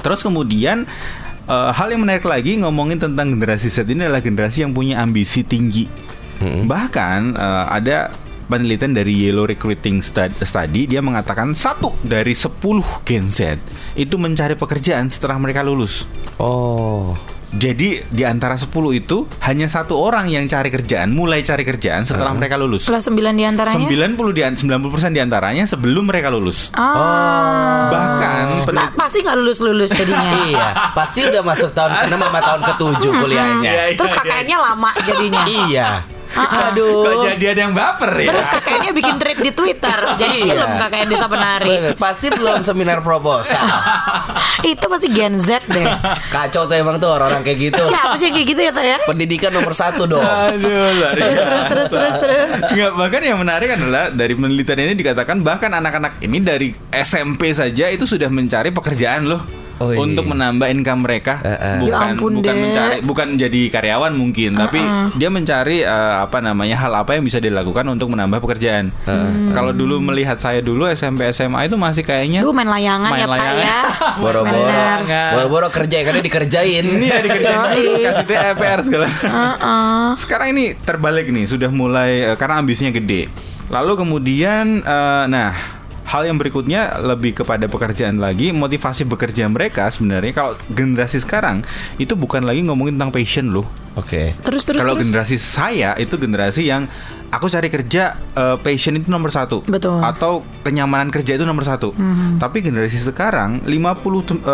Terus 0.00 0.22
kemudian 0.22 0.86
eh, 1.44 1.70
hal 1.74 1.88
yang 1.90 2.00
menarik 2.00 2.24
lagi 2.24 2.58
ngomongin 2.58 2.96
tentang 2.96 3.34
generasi 3.34 3.68
Z 3.68 3.84
ini 3.86 4.06
adalah 4.06 4.22
generasi 4.22 4.62
yang 4.62 4.72
punya 4.72 4.98
ambisi 4.98 5.42
tinggi. 5.42 5.84
Bahkan 6.40 7.20
eh, 7.34 7.64
ada 7.72 7.98
penelitian 8.46 8.92
dari 8.92 9.12
Yellow 9.16 9.44
Recruiting 9.44 10.00
Stud- 10.00 10.38
Study 10.38 10.86
dia 10.86 10.98
mengatakan 10.98 11.52
satu 11.52 11.94
dari 12.00 12.32
10 12.32 12.56
Gen 13.02 13.26
Z 13.26 13.58
itu 13.94 14.14
mencari 14.16 14.54
pekerjaan 14.54 15.06
setelah 15.06 15.36
mereka 15.36 15.60
lulus. 15.60 16.06
Oh. 16.36 17.14
Jadi 17.48 18.02
di 18.04 18.20
antara 18.20 18.58
10 18.58 18.68
itu 18.92 19.24
hanya 19.40 19.64
satu 19.64 19.96
orang 19.96 20.26
yang 20.26 20.44
cari 20.44 20.68
kerjaan, 20.68 21.14
mulai 21.14 21.40
cari 21.40 21.62
kerjaan 21.62 22.02
setelah 22.02 22.34
mereka 22.34 22.58
lulus. 22.58 22.84
Plus 22.84 23.00
9 23.00 23.16
di 23.32 23.46
antaranya 23.46 23.86
90 23.86 24.34
di 24.34 24.42
90% 24.42 25.14
di 25.14 25.20
antaranya 25.22 25.64
sebelum 25.64 26.04
mereka 26.04 26.28
lulus. 26.28 26.68
Ah. 26.74 27.86
Bahkan 27.88 28.44
Nah, 28.46 28.64
penelitian 28.66 28.98
pasti 28.98 29.22
nggak 29.22 29.36
lulus-lulus 29.38 29.88
jadinya 29.88 30.30
iya, 30.50 30.68
pasti 30.92 31.22
udah 31.22 31.40
masuk 31.40 31.70
tahun 31.70 31.92
ke-6 31.96 32.18
sama 32.18 32.40
tahun 32.42 32.60
ke-7 32.66 33.04
kuliahnya. 33.14 33.70
Iya, 33.72 33.82
iya, 33.88 33.96
Terus 33.96 34.10
iya. 34.10 34.20
KKN-nya 34.20 34.58
lama 34.58 34.90
jadinya 35.00 35.42
Iya. 35.46 35.86
Kok 36.36 36.50
Aduh. 36.70 37.24
jadi 37.24 37.44
ada 37.56 37.60
yang 37.64 37.72
baper 37.72 38.12
ya? 38.14 38.28
Terus 38.28 38.46
KKN-nya 38.52 38.92
bikin 38.92 39.14
tweet 39.16 39.38
di 39.40 39.50
Twitter 39.50 39.98
Jadi 40.14 40.36
Iya. 40.36 40.52
film 40.52 40.70
KKN 40.76 41.06
Desa 41.08 41.26
Penari 41.26 41.74
Pasti 41.96 42.26
belum 42.28 42.60
seminar 42.60 43.00
proposal. 43.00 43.56
Itu 44.76 44.84
pasti 44.86 45.08
Gen 45.08 45.40
Z 45.40 45.64
deh 45.64 45.86
Kacau 46.28 46.68
tuh 46.68 46.76
emang 46.76 47.00
tuh 47.00 47.08
orang-orang 47.08 47.40
kayak 47.40 47.72
gitu. 47.72 47.82
Siapa 47.82 48.14
sih 48.16 48.28
yang 48.28 48.36
kayak 48.36 48.48
gitu 48.52 48.60
ya 48.60 48.72
ya? 48.76 48.98
Pendidikan 49.04 49.50
nomor 49.50 49.72
satu 49.72 50.04
dong. 50.04 50.20
Aduh, 50.20 51.08
Terus 51.10 51.38
terus 51.38 51.64
terus 51.66 51.88
terus 51.88 52.14
terus 52.20 52.50
Nggak, 52.68 52.90
bahkan 52.92 53.22
yang 53.22 53.38
menarik 53.40 53.68
adalah 53.72 54.12
dari 54.12 54.34
penelitian 54.36 54.80
ini 54.82 54.94
dikatakan 54.94 55.40
bahkan 55.40 55.72
anak-anak 55.72 56.20
ini 56.20 56.38
dari 56.38 56.68
SMP 56.90 57.52
saja 57.52 57.88
itu 57.88 58.04
sudah 58.04 58.28
mencari 58.28 58.68
pekerjaan 58.68 59.24
loh. 59.24 59.40
Oh, 59.76 59.92
iya. 59.92 59.98
Untuk 59.98 60.24
menambah 60.24 60.66
income 60.66 61.04
mereka, 61.04 61.36
Eh, 61.40 61.52
eh. 61.52 61.76
bukan 61.78 62.00
Ya 62.00 62.10
ampun, 62.10 62.32
bukan 62.34 62.48
Dek. 62.48 62.62
mencari, 62.62 62.96
bukan 63.00 63.28
jadi 63.36 63.60
karyawan 63.68 64.12
mungkin, 64.12 64.56
tapi 64.56 64.80
dia 65.14 65.28
mencari 65.28 65.84
eh, 65.84 66.14
apa 66.16 66.40
namanya 66.40 66.76
hal 66.78 66.96
apa 66.96 67.12
yang 67.12 67.22
bisa 67.22 67.36
dilakukan 67.36 67.84
untuk 67.86 68.08
menambah 68.08 68.40
pekerjaan. 68.40 68.88
Kalau 69.52 69.70
dulu 69.70 70.00
melihat 70.02 70.36
saya 70.36 70.58
dulu 70.58 70.88
SMP 70.88 71.28
SMA 71.28 71.64
itu 71.64 71.76
masih 71.76 72.02
kayaknya 72.02 72.40
Lu 72.40 72.50
main 72.50 72.64
layangan 72.66 73.04
Main 73.06 73.20
ya 73.20 73.26
Pak 73.26 73.36
layangan. 73.36 73.60
ya 73.60 73.80
Boro-boro. 74.22 74.84
Boro-boro 75.36 75.68
kerja 75.68 75.96
karena 76.02 76.20
dikerjain. 76.20 76.84
Iya 76.88 77.16
dikerjain 77.20 78.00
kasih 78.02 78.24
TPR 78.24 78.80
segala. 78.80 79.06
Heeh. 79.08 80.04
Sekarang 80.16 80.48
ini 80.50 80.72
terbalik 80.78 81.28
nih, 81.28 81.44
sudah 81.44 81.68
mulai 81.68 82.32
karena 82.34 82.58
ambisinya 82.58 82.88
gede. 82.90 83.28
Lalu 83.66 83.92
kemudian, 83.98 84.80
eh, 84.80 85.24
nah 85.26 85.75
hal 86.06 86.22
yang 86.22 86.38
berikutnya 86.38 87.02
lebih 87.02 87.42
kepada 87.42 87.66
pekerjaan 87.66 88.22
lagi, 88.22 88.54
motivasi 88.54 89.02
bekerja 89.04 89.50
mereka 89.50 89.90
sebenarnya 89.90 90.32
kalau 90.32 90.52
generasi 90.70 91.18
sekarang 91.18 91.66
itu 91.98 92.14
bukan 92.14 92.46
lagi 92.46 92.62
ngomongin 92.62 92.94
tentang 92.94 93.10
passion 93.10 93.50
loh. 93.50 93.66
Oke. 93.98 94.38
Terus 94.46 94.62
terus 94.62 94.80
kalau 94.80 94.94
terus 94.94 95.10
generasi 95.10 95.36
saya 95.40 95.98
itu 95.98 96.14
generasi 96.14 96.68
yang 96.68 96.86
aku 97.34 97.50
cari 97.50 97.66
kerja 97.66 98.14
eh, 98.38 98.56
passion 98.62 98.94
itu 98.94 99.10
nomor 99.10 99.34
satu, 99.34 99.66
Betul. 99.66 99.98
Atau 99.98 100.46
kenyamanan 100.62 101.10
kerja 101.10 101.34
itu 101.34 101.42
nomor 101.42 101.66
satu. 101.66 101.90
Tapi 102.38 102.62
generasi 102.62 103.02
sekarang 103.02 103.66
56% 103.66 104.46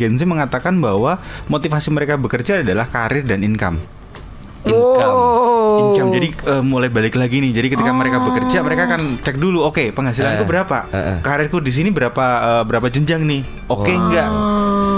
Gen 0.00 0.16
Z 0.16 0.24
mengatakan 0.24 0.80
bahwa 0.80 1.20
motivasi 1.52 1.92
mereka 1.92 2.16
bekerja 2.16 2.64
adalah 2.64 2.88
karir 2.88 3.28
dan 3.28 3.44
income. 3.44 3.99
Income. 4.62 5.08
Oh. 5.08 5.90
Income. 5.90 6.10
Jadi 6.12 6.28
eh, 6.30 6.62
mulai 6.62 6.88
balik 6.88 7.14
lagi 7.14 7.38
nih. 7.38 7.50
Jadi 7.50 7.66
ketika 7.70 7.90
mereka 7.90 8.18
bekerja, 8.18 8.60
mereka 8.60 8.82
akan 8.86 9.18
cek 9.18 9.36
dulu, 9.36 9.62
oke 9.62 9.90
penghasilanku 9.90 10.42
Eh, 10.42 10.48
berapa, 10.48 10.78
eh. 10.90 11.16
karirku 11.20 11.58
di 11.58 11.70
sini 11.70 11.88
berapa 11.88 12.24
eh, 12.58 12.62
berapa 12.64 12.86
jenjang 12.86 13.22
nih, 13.22 13.40
oke 13.66 13.88
enggak. 13.88 14.28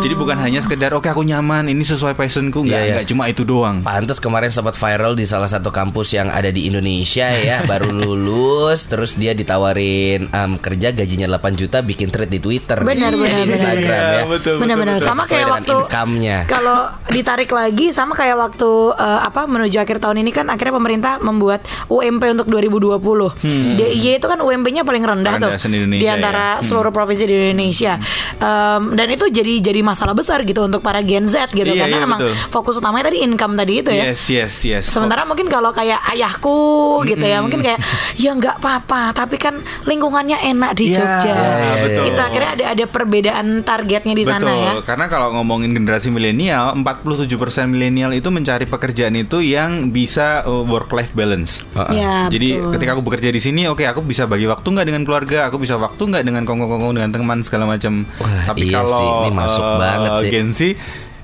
Jadi 0.03 0.15
bukan 0.15 0.35
hanya 0.37 0.59
sekedar 0.59 0.91
oke 0.91 1.07
aku 1.07 1.23
nyaman, 1.23 1.71
ini 1.71 1.79
sesuai 1.81 2.13
passionku, 2.13 2.67
enggak, 2.67 2.75
Iya, 2.75 2.83
iya. 2.83 2.93
enggak 2.93 3.07
cuma 3.07 3.25
itu 3.29 3.43
doang. 3.43 3.83
Pantes 3.83 4.19
kemarin 4.19 4.51
sempat 4.51 4.75
viral 4.75 5.15
di 5.15 5.23
salah 5.23 5.47
satu 5.47 5.71
kampus 5.71 6.11
yang 6.13 6.27
ada 6.27 6.49
di 6.49 6.67
Indonesia 6.67 7.31
ya 7.31 7.63
Baru 7.71 7.89
lulus 7.89 8.85
Terus 8.85 9.15
dia 9.15 9.31
ditawarin 9.33 10.27
em, 10.27 10.53
kerja 10.57 10.91
gajinya 10.91 11.31
8 11.31 11.55
juta 11.55 11.79
Bikin 11.81 12.11
thread 12.11 12.27
di 12.27 12.39
Twitter 12.39 12.79
Benar, 12.79 13.11
benar, 13.11 13.15
Di 13.15 13.23
benar. 13.23 13.47
Instagram 13.49 14.03
Iya, 14.03 14.11
ya 14.13 14.25
betul, 14.27 14.55
Benar-benar 14.59 14.97
sama 14.99 15.23
kayak 15.25 15.49
waktu 15.53 15.77
income-nya. 15.77 16.39
kalau 16.47 16.79
ditarik 17.07 17.49
lagi 17.49 17.87
sama 17.91 18.13
kayak 18.13 18.35
waktu 18.37 18.71
eh, 18.93 19.21
apa 19.23 19.47
menuju 19.53 19.77
akhir 19.77 20.01
tahun 20.01 20.17
ini 20.19 20.31
kan 20.31 20.49
akhirnya 20.49 20.73
pemerintah 20.73 21.13
membuat 21.21 21.61
UMP 21.87 22.23
untuk 22.33 22.49
2020. 22.49 23.37
DIY 23.77 24.17
itu 24.17 24.27
kan 24.27 24.39
UMP-nya 24.39 24.83
paling 24.83 25.05
rendah 25.05 25.35
tuh 25.39 25.53
di 25.93 26.07
antara 26.07 26.57
ya. 26.57 26.59
Hmm. 26.59 26.65
seluruh 26.65 26.91
provinsi 26.91 27.25
di 27.25 27.35
Indonesia. 27.51 28.01
Em, 28.35 28.95
dan 28.95 29.09
itu 29.09 29.29
jadi 29.29 29.61
jadi 29.63 29.81
masalah 29.81 30.13
besar 30.13 30.43
gitu 30.43 30.63
untuk 30.63 30.81
para 30.81 31.01
Gen 31.01 31.27
Z 31.27 31.53
gitu 31.53 31.69
Iya, 31.69 31.85
karena 31.85 31.97
iya, 31.97 32.05
emang 32.05 32.21
betul. 32.21 32.35
fokus 32.49 32.75
utamanya 32.75 33.09
tadi 33.09 33.21
income 33.21 33.55
tadi 33.55 33.75
itu 33.79 33.91
ya. 33.91 34.05
Yes, 34.09 34.23
yes, 34.27 34.53
yes. 34.63 34.85
Sementara 34.89 35.23
mungkin 35.23 35.47
kalau 35.47 35.71
kayak 35.71 36.01
ayahku 36.09 36.61
gitu 37.05 37.21
ya, 37.21 37.39
mungkin 37.41 37.61
kayak 37.61 37.81
ya 38.17 38.33
nggak 38.33 38.57
apa-apa, 38.59 39.13
tapi 39.13 39.37
kan 39.37 39.57
lingkungannya 39.85 40.41
enak 40.49 40.73
di 40.73 40.89
Iya, 40.89 40.97
Jogja. 40.97 41.33
iya, 41.33 41.73
betul. 41.79 42.03
Itu 42.09 42.21
akhirnya 42.21 42.51
ada 42.53 42.65
ada 42.73 42.85
perbedaan 42.87 43.47
targetnya 43.63 44.15
di 44.15 44.25
sana 44.25 44.41
Betul, 44.45 44.57
ya. 44.57 44.73
karena 44.85 45.07
kalau 45.07 45.29
ngomongin 45.35 45.73
generasi 45.73 46.09
milenial, 46.09 46.73
47% 46.75 47.29
milenial 47.67 48.13
itu 48.13 48.29
mencari 48.29 48.65
pekerjaan 48.65 49.13
itu 49.15 49.42
yang 49.43 49.91
bisa 49.91 50.47
work 50.47 50.89
life 50.95 51.13
balance. 51.13 51.67
Ya, 51.93 52.31
Jadi 52.31 52.57
betul. 52.57 52.73
ketika 52.79 52.91
aku 52.97 53.03
bekerja 53.05 53.29
di 53.35 53.41
sini, 53.43 53.67
oke 53.67 53.83
aku 53.83 54.01
bisa 54.01 54.25
bagi 54.25 54.47
waktu 54.47 54.65
nggak 54.65 54.87
dengan 54.87 55.03
keluarga, 55.03 55.51
aku 55.51 55.59
bisa 55.59 55.77
waktu 55.77 56.03
nggak 56.03 56.25
dengan 56.25 56.43
kongkong-kongkong 56.47 56.95
dengan 56.97 57.11
teman 57.11 57.39
segala 57.43 57.67
macam. 57.69 58.07
Wah, 58.23 58.49
Tapi 58.49 58.71
iya 58.71 58.81
kalau 58.81 58.99
sih, 58.99 59.09
ini 59.11 59.31
masuk 59.35 59.65
eh, 59.67 59.79
banget 59.79 60.11
sih. 60.17 60.31
Gen 60.31 60.49
Z, 60.55 60.61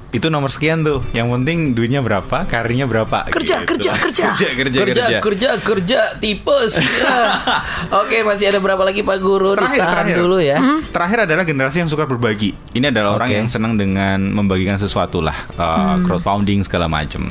itu 0.08 0.26
nomor 0.28 0.48
sekian 0.48 0.80
tuh. 0.80 1.04
Yang 1.12 1.28
penting 1.36 1.58
duitnya 1.72 2.00
berapa, 2.00 2.48
karirnya 2.48 2.88
berapa. 2.88 3.28
Kerja, 3.28 3.60
gitu. 3.62 3.76
kerja, 3.76 3.90
kerja. 4.04 4.26
kerja, 4.32 4.48
kerja, 4.56 4.78
kerja, 4.80 5.04
kerja, 5.20 5.50
kerja, 5.60 6.00
tipes. 6.16 6.80
Ya. 6.80 7.16
Oke, 8.00 8.24
masih 8.24 8.48
ada 8.48 8.58
berapa 8.58 8.80
lagi 8.80 9.04
Pak 9.04 9.18
Guru? 9.18 9.52
Terakhir, 9.52 9.78
Ditahan 9.78 9.96
terakhir. 10.08 10.16
dulu 10.16 10.36
ya. 10.40 10.56
Terakhir 10.88 11.18
adalah 11.28 11.44
generasi 11.44 11.76
yang 11.80 11.90
suka 11.90 12.04
berbagi. 12.04 12.56
Ini 12.72 12.88
adalah 12.88 13.16
orang 13.16 13.28
Oke. 13.28 13.36
yang 13.36 13.48
senang 13.48 13.76
dengan 13.76 14.18
membagikan 14.22 14.76
sesuatu 14.76 15.20
lah, 15.20 15.36
uh, 15.54 16.00
crowdfunding 16.02 16.64
segala 16.64 16.88
macam. 16.88 17.28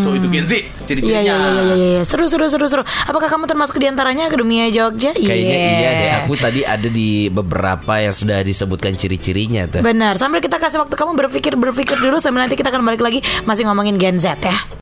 So 0.00 0.12
itu 0.12 0.28
Gen 0.28 0.44
Z, 0.44 0.52
Iya 0.56 0.84
ciri-cirinya. 0.88 1.20
iya 1.22 1.34
iya 1.36 1.62
iya 1.62 1.76
iya 1.76 2.02
seru 2.02 2.24
seru 2.26 2.48
seru 2.48 2.66
seru. 2.66 2.82
Apakah 3.04 3.28
kamu 3.28 3.44
termasuk 3.46 3.76
di 3.76 3.86
antaranya 3.86 4.26
Akademia 4.26 4.66
Jogja? 4.68 5.12
Kayaknya 5.12 5.56
Iya. 5.56 5.70
iya 5.76 5.90
deh. 5.92 6.10
Aku 6.24 6.34
tadi 6.34 6.60
ada 6.64 6.88
di 6.88 7.28
beberapa 7.28 7.96
yang 7.96 8.10
sudah 8.10 8.40
disebutkan 8.42 8.96
ciri-cirinya 8.96 9.68
tuh. 9.68 9.80
Benar. 9.80 10.16
Sambil 10.16 10.40
kita 10.40 10.56
kasih 10.56 10.80
waktu 10.80 10.96
kamu 10.96 11.12
berpikir 11.16 11.52
berpikir 11.54 11.96
dulu 11.96 12.09
sambil 12.18 12.42
nanti 12.42 12.58
kita 12.58 12.74
akan 12.74 12.82
balik 12.82 13.04
lagi 13.04 13.22
masih 13.46 13.68
ngomongin 13.70 13.94
Gen 14.00 14.18
Z 14.18 14.40
ya. 14.42 14.79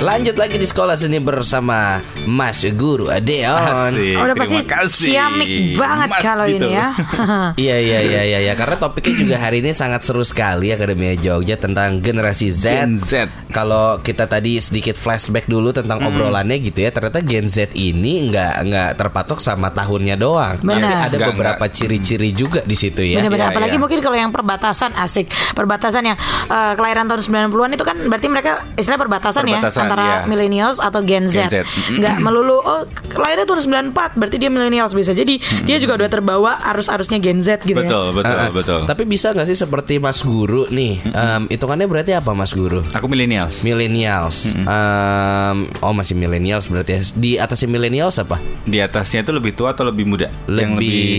Lanjut 0.00 0.32
lagi 0.34 0.56
di 0.56 0.64
sekolah 0.64 0.96
sini 0.96 1.20
bersama 1.20 2.00
Mas 2.24 2.64
Guru 2.72 3.12
Adeon. 3.12 3.92
Asik, 3.92 4.16
Oh, 4.16 4.24
udah 4.24 4.32
pasti 4.34 4.56
kasih. 4.64 5.08
ciamik 5.12 5.48
banget 5.76 6.08
Mas 6.08 6.22
kalau 6.22 6.46
gitu. 6.46 6.64
ini 6.64 6.72
ya. 6.72 6.88
Iya 7.60 7.76
iya 7.76 7.98
iya 8.00 8.22
iya 8.24 8.38
ya 8.42 8.54
karena 8.54 8.76
topiknya 8.76 9.14
juga 9.18 9.36
hari 9.38 9.60
ini 9.60 9.70
sangat 9.70 10.00
seru 10.00 10.22
sekali 10.22 10.70
Akademia 10.70 11.12
Jogja 11.14 11.54
tentang 11.54 12.00
generasi 12.00 12.48
Z. 12.48 12.64
Gen 12.64 12.92
Z. 12.96 13.12
Kalau 13.50 14.00
kita 14.00 14.24
tadi 14.24 14.56
sedikit 14.56 14.94
flashback 14.94 15.44
dulu 15.44 15.68
tentang 15.70 16.00
obrolannya 16.00 16.56
gitu 16.58 16.80
ya, 16.80 16.90
ternyata 16.90 17.20
Gen 17.20 17.44
Z 17.44 17.74
ini 17.74 18.30
nggak 18.30 18.52
nggak 18.64 18.90
terpatok 18.96 19.38
sama 19.38 19.68
tahunnya 19.68 20.16
doang. 20.16 20.56
Benar. 20.60 20.80
Tapi 20.80 20.92
ada 21.02 21.16
Nggak, 21.18 21.28
beberapa 21.30 21.64
ciri-ciri 21.68 22.32
juga 22.32 22.60
di 22.62 22.72
situ 22.72 23.04
ya. 23.04 23.20
Benar-benar 23.20 23.38
Iya, 23.42 23.52
apalagi 23.52 23.76
iya. 23.76 23.82
mungkin 23.82 23.98
kalau 24.00 24.16
yang 24.16 24.30
perbatasan 24.30 24.96
asik. 24.96 25.28
Perbatasan 25.52 26.02
yang 26.04 26.16
eh, 26.46 26.72
kelahiran 26.72 27.04
tahun 27.04 27.20
90-an 27.50 27.70
itu 27.74 27.84
kan 27.84 27.96
berarti 28.00 28.26
mereka 28.26 28.50
istilah 28.74 28.96
perbatasan, 28.96 29.42
Perbatasan, 29.44 29.82
ya 29.82 29.89
antara 29.90 30.22
iya. 30.22 30.28
millennials 30.30 30.78
atau 30.78 31.02
Gen 31.02 31.26
Z. 31.26 31.50
Gen 31.50 31.50
Z. 31.50 31.56
Nggak 31.98 32.16
melulu 32.22 32.62
oh 32.62 32.86
lahirnya 33.18 33.42
tahun 33.42 33.90
94 33.90 34.14
berarti 34.14 34.36
dia 34.38 34.50
millennials 34.52 34.94
bisa. 34.94 35.10
Jadi 35.10 35.42
dia 35.66 35.76
juga 35.82 35.98
udah 35.98 36.10
terbawa 36.10 36.52
arus-arusnya 36.70 37.18
Gen 37.18 37.42
Z 37.42 37.66
gitu 37.66 37.74
ya. 37.74 37.90
Betul, 37.90 38.06
betul, 38.14 38.36
eh, 38.38 38.50
betul. 38.54 38.80
Tapi 38.86 39.02
bisa 39.02 39.34
nggak 39.34 39.48
sih 39.50 39.58
seperti 39.58 39.98
Mas 39.98 40.22
Guru 40.22 40.70
nih? 40.70 41.02
Em, 41.10 41.42
hitungannya 41.50 41.90
berarti 41.90 42.14
apa 42.14 42.30
Mas 42.30 42.54
Guru? 42.54 42.86
Aku 42.94 43.10
millennials. 43.10 43.66
Millennials. 43.66 44.54
Em, 44.54 45.56
oh 45.82 45.90
masih 45.90 46.14
millennials 46.14 46.70
berarti 46.70 46.90
ya. 46.94 47.00
Di 47.18 47.32
atasnya 47.42 47.66
millennials 47.66 48.22
apa? 48.22 48.38
Di 48.62 48.78
atasnya 48.78 49.26
itu 49.26 49.34
lebih 49.34 49.58
tua 49.58 49.74
atau 49.74 49.82
lebih 49.88 50.06
muda? 50.06 50.30
Lebih, 50.46 50.60
Yang 50.60 50.72
lebih 50.78 51.10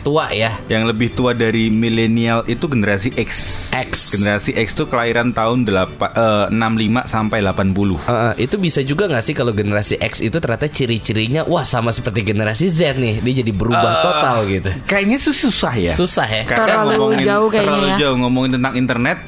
tua 0.00 0.24
ya. 0.32 0.56
yang 0.70 0.88
lebih 0.88 1.12
tua 1.12 1.36
dari 1.36 1.68
milenial 1.68 2.46
itu 2.48 2.64
generasi 2.64 3.12
X. 3.18 3.30
X. 3.74 4.16
Generasi 4.16 4.54
X 4.56 4.72
itu 4.72 4.86
kelahiran 4.86 5.34
tahun 5.34 5.66
8, 5.66 6.14
eh, 6.14 6.46
65 6.54 7.04
sampai 7.10 7.42
80. 7.42 7.98
Eh, 8.06 8.13
Uh, 8.14 8.34
itu 8.36 8.54
bisa 8.54 8.78
juga 8.80 9.04
nggak 9.04 9.20
sih 9.20 9.32
kalau 9.32 9.50
generasi 9.50 9.98
X 9.98 10.20
itu 10.20 10.38
ternyata 10.38 10.64
ciri-cirinya 10.64 11.42
wah 11.42 11.62
sama 11.62 11.90
seperti 11.90 12.22
generasi 12.22 12.66
Z 12.66 12.94
nih 12.94 13.18
dia 13.18 13.42
jadi 13.42 13.50
berubah 13.50 13.82
Eh, 13.84 14.00
total 14.00 14.36
gitu. 14.46 14.70
Kayaknya 14.84 15.18
susah 15.18 15.74
ya. 15.74 15.90
Susah 15.90 16.24
ya. 16.24 16.42
Karena 16.44 16.86
Terlalu 16.86 17.18
jauh 17.20 17.48
kayaknya 17.48 17.66
terlalu 17.68 17.88
ya. 17.88 17.96
jauh 18.00 18.16
ngomongin 18.16 18.50
tentang 18.54 18.74
internet. 18.74 19.18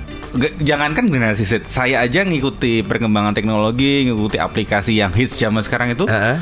Jangankan 0.60 1.08
generasi 1.08 1.42
Z, 1.42 1.64
saya 1.66 1.98
aja 1.98 2.20
ngikuti 2.20 2.84
perkembangan 2.84 3.32
teknologi, 3.32 4.04
ngikuti 4.04 4.36
aplikasi 4.36 4.92
yang 4.94 5.08
hits 5.10 5.34
zaman 5.34 5.64
sekarang 5.64 5.90
itu 5.90 6.04
Heeh. 6.04 6.36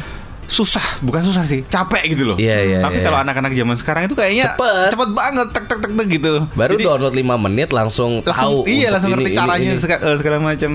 susah, 0.44 0.82
bukan 0.98 1.22
susah 1.22 1.46
sih, 1.46 1.62
capek 1.62 2.02
gitu 2.10 2.26
loh. 2.26 2.36
Iya, 2.36 2.58
iya, 2.60 2.78
Tapi 2.82 2.98
iya. 2.98 3.04
kalau 3.06 3.16
anak-anak 3.16 3.54
zaman 3.54 3.76
sekarang 3.78 4.02
itu 4.04 4.12
kayaknya 4.12 4.52
Cepet. 4.52 4.90
cepet 4.92 5.10
banget, 5.14 5.46
tek 5.48 5.64
tek 5.64 5.78
tek 5.78 5.92
tek 5.94 6.06
gitu. 6.10 6.32
Baru 6.52 6.74
Jadi, 6.74 6.84
download 6.84 7.14
5 7.14 7.38
menit 7.40 7.70
langsung, 7.70 8.18
langsung 8.18 8.34
tahu. 8.34 8.58
iya 8.66 8.90
langsung 8.90 9.08
ini, 9.08 9.16
ngerti 9.16 9.30
ini, 9.30 9.38
caranya 9.38 9.70
ini. 9.70 9.78
sega- 9.78 10.02
eh, 10.02 10.16
segala 10.18 10.36
macam. 10.38 10.70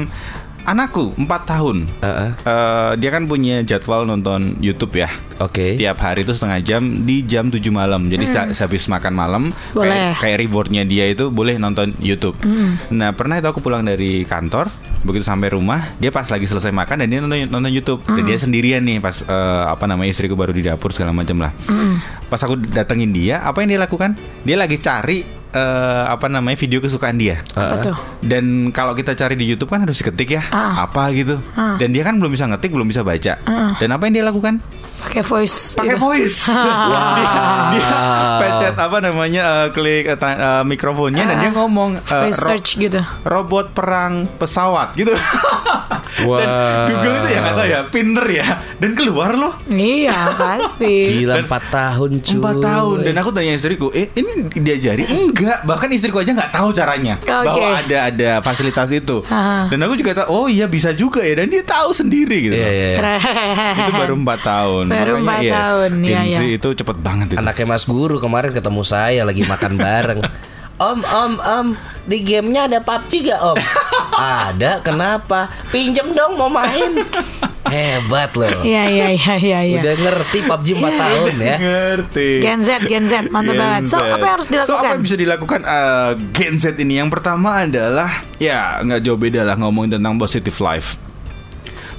Anakku 0.64 1.16
4 1.16 1.26
tahun. 1.44 1.88
Heeh. 2.00 2.30
Eh, 2.42 2.92
dia 2.98 3.10
kan 3.10 3.26
punya 3.26 3.62
jadwal 3.62 4.04
nonton 4.04 4.60
YouTube 4.60 4.98
ya. 4.98 5.10
Oke. 5.40 5.74
Setiap 5.74 5.98
hari 6.00 6.22
itu 6.22 6.32
setengah 6.32 6.60
jam 6.60 6.82
di 7.04 7.24
jam 7.24 7.48
7 7.48 7.60
malam. 7.70 8.06
Jadi 8.06 8.28
Hmm. 8.28 8.52
se- 8.52 8.62
habis 8.62 8.86
makan 8.86 9.14
malam 9.14 9.44
Boleh. 9.72 9.90
kayak, 9.90 10.14
kayak 10.20 10.38
rewardnya 10.40 10.84
dia 10.84 11.08
itu 11.08 11.30
boleh 11.30 11.56
nonton 11.56 11.96
YouTube. 11.98 12.36
Hmm. 12.40 12.76
Nah, 12.92 13.12
pernah 13.12 13.40
itu 13.40 13.48
aku 13.48 13.60
pulang 13.60 13.82
dari 13.82 14.22
kantor, 14.24 14.68
begitu 15.00 15.24
sampai 15.24 15.48
rumah, 15.50 15.96
dia 15.96 16.12
pas 16.12 16.28
lagi 16.28 16.44
selesai 16.44 16.70
makan 16.70 17.02
dan 17.02 17.08
dia 17.08 17.20
nonton 17.20 17.48
nonton 17.48 17.72
YouTube. 17.72 18.04
Dan 18.04 18.22
Hmm. 18.22 18.30
dia 18.30 18.38
sendirian 18.38 18.84
nih 18.84 19.00
pas 19.00 19.16
eh, 19.16 19.64
apa 19.66 19.88
namanya 19.88 20.12
istriku 20.12 20.36
baru 20.36 20.52
di 20.52 20.62
dapur 20.62 20.92
segala 20.92 21.16
macam 21.16 21.40
lah. 21.40 21.56
Hmm. 21.66 21.98
Pas 22.28 22.38
aku 22.38 22.60
datengin 22.60 23.10
dia, 23.10 23.42
apa 23.42 23.64
yang 23.64 23.74
dia 23.74 23.82
lakukan? 23.82 24.14
Dia 24.44 24.54
lagi 24.54 24.78
cari 24.78 25.39
eh, 25.52 25.64
apa 26.06 26.26
namanya 26.26 26.56
video 26.56 26.80
kesukaan 26.80 27.16
dia. 27.16 27.42
Apa 27.52 27.76
tuh? 27.84 27.96
Dan 28.20 28.70
kalau 28.70 28.92
kita 28.92 29.14
cari 29.14 29.34
di 29.34 29.46
YouTube 29.46 29.68
kan 29.68 29.82
harus 29.82 29.98
diketik 29.98 30.30
ya, 30.32 30.44
Ah. 30.48 30.86
apa 30.86 31.10
gitu. 31.12 31.42
Dan 31.76 31.90
dia 31.90 32.02
kan 32.02 32.16
belum 32.16 32.30
bisa 32.30 32.46
ngetik, 32.46 32.70
belum 32.70 32.86
bisa 32.86 33.02
baca. 33.02 33.34
Dan 33.76 33.90
apa 33.90 34.04
yang 34.04 34.14
dia 34.16 34.26
lakukan? 34.26 34.62
Pakai 35.00 35.24
voice. 35.24 35.74
Pakai 35.74 35.96
gitu. 35.96 36.04
voice. 36.04 36.40
dia, 36.92 37.02
dia 37.72 37.88
pencet 38.36 38.76
apa 38.76 38.98
namanya 39.00 39.44
eh, 39.64 39.68
klik 39.72 40.12
ta- 40.16 40.36
eh, 40.36 40.64
mikrofonnya 40.64 41.24
dan 41.24 41.40
dia 41.40 41.52
ngomong 41.52 42.04
Voice 42.04 42.36
ro- 42.36 42.50
search 42.52 42.76
gitu. 42.78 43.00
robot 43.24 43.72
perang 43.72 44.28
pesawat 44.36 44.92
gitu. 44.94 45.16
dan 46.20 46.50
Wah. 46.50 46.86
Google 46.92 47.16
itu 47.16 47.28
ya 47.32 47.40
nggak 47.40 47.56
tahu 47.56 47.68
ya, 47.68 47.80
pinter 47.88 48.26
ya. 48.28 48.48
Dan 48.80 48.92
keluar 48.96 49.32
loh. 49.36 49.54
Iya, 49.66 50.18
pasti. 50.42 51.24
Gila 51.24 51.40
Dan- 51.40 51.48
4 51.48 51.76
tahun 51.76 52.10
cuy. 52.20 52.36
Empat 52.40 52.58
tahun 52.60 52.98
dan 53.08 53.16
aku 53.20 53.30
tanya 53.32 53.52
istriku, 53.56 53.88
eh 53.92 54.08
ini 54.14 54.48
diajari? 54.52 55.04
Enggak, 55.08 55.64
bahkan 55.64 55.90
istriku 55.92 56.20
aja 56.20 56.32
nggak 56.36 56.52
tahu 56.52 56.70
caranya 56.72 57.16
Oke. 57.20 57.48
bahwa 57.48 57.68
ada 57.80 57.98
ada 58.12 58.30
fasilitas 58.44 58.90
itu. 58.92 59.24
Dan 59.70 59.80
aku 59.84 59.96
juga 59.96 60.12
tahu, 60.24 60.28
oh 60.28 60.46
iya 60.48 60.68
bisa 60.68 60.92
juga 60.92 61.24
ya 61.24 61.40
dan 61.40 61.48
dia 61.48 61.64
tahu 61.64 61.92
sendiri 61.92 62.52
gitu. 62.52 62.56
Iya, 62.56 62.70
iya, 62.70 62.88
iya. 62.94 62.98
Keren. 62.98 63.20
Itu 63.80 63.92
baru 63.96 64.14
empat 64.20 64.40
tahun. 64.44 64.84
Baru 64.90 65.14
Makanya, 65.20 65.24
empat 65.24 65.40
yes, 65.42 65.54
tahun, 65.56 65.90
iya, 66.04 66.22
iya. 66.26 66.40
itu 66.56 66.68
cepet 66.74 66.98
banget 67.00 67.28
itu. 67.36 67.40
Anaknya 67.40 67.66
Mas 67.68 67.84
Guru 67.84 68.18
kemarin 68.18 68.52
ketemu 68.52 68.82
saya 68.84 69.22
lagi 69.24 69.44
makan 69.46 69.74
bareng. 69.76 70.22
Om, 70.80 71.04
om, 71.04 71.34
om, 71.44 71.68
di 72.08 72.24
gamenya 72.24 72.72
ada 72.72 72.80
PUBG 72.80 73.28
gak 73.28 73.44
om? 73.44 73.60
ada, 74.20 74.80
kenapa? 74.80 75.48
Pinjem 75.70 76.12
dong 76.12 76.36
mau 76.36 76.48
main. 76.48 77.00
Hebat 77.70 78.34
loh. 78.34 78.50
Iya, 78.62 78.84
iya, 78.88 79.08
iya, 79.12 79.36
iya, 79.38 79.60
iya. 79.64 79.80
Udah 79.80 79.96
ngerti 79.96 80.38
PUBG 80.42 80.68
4 80.76 80.90
tahun 81.04 81.34
ya. 81.38 81.56
Ngerti. 81.58 82.30
Gen 82.40 82.60
Z, 82.60 82.70
Gen 82.86 83.06
Z, 83.06 83.14
mantap 83.30 83.54
Gen 83.54 83.62
banget. 83.62 83.82
So, 83.88 83.98
Z. 83.98 84.04
apa 84.10 84.20
yang 84.20 84.34
harus 84.36 84.48
So, 84.48 84.52
apa 84.52 84.58
dilakukan? 84.58 84.90
yang 84.90 85.02
bisa 85.02 85.16
dilakukan 85.16 85.62
eh, 85.64 86.12
Gen 86.32 86.56
Z 86.56 86.66
ini? 86.76 86.94
Yang 86.98 87.10
pertama 87.12 87.64
adalah 87.64 88.10
ya 88.38 88.80
nggak 88.80 89.02
jauh 89.02 89.18
beda 89.18 89.42
lah 89.44 89.56
ngomongin 89.56 89.96
tentang 89.96 90.18
positive 90.18 90.58
life. 90.60 90.98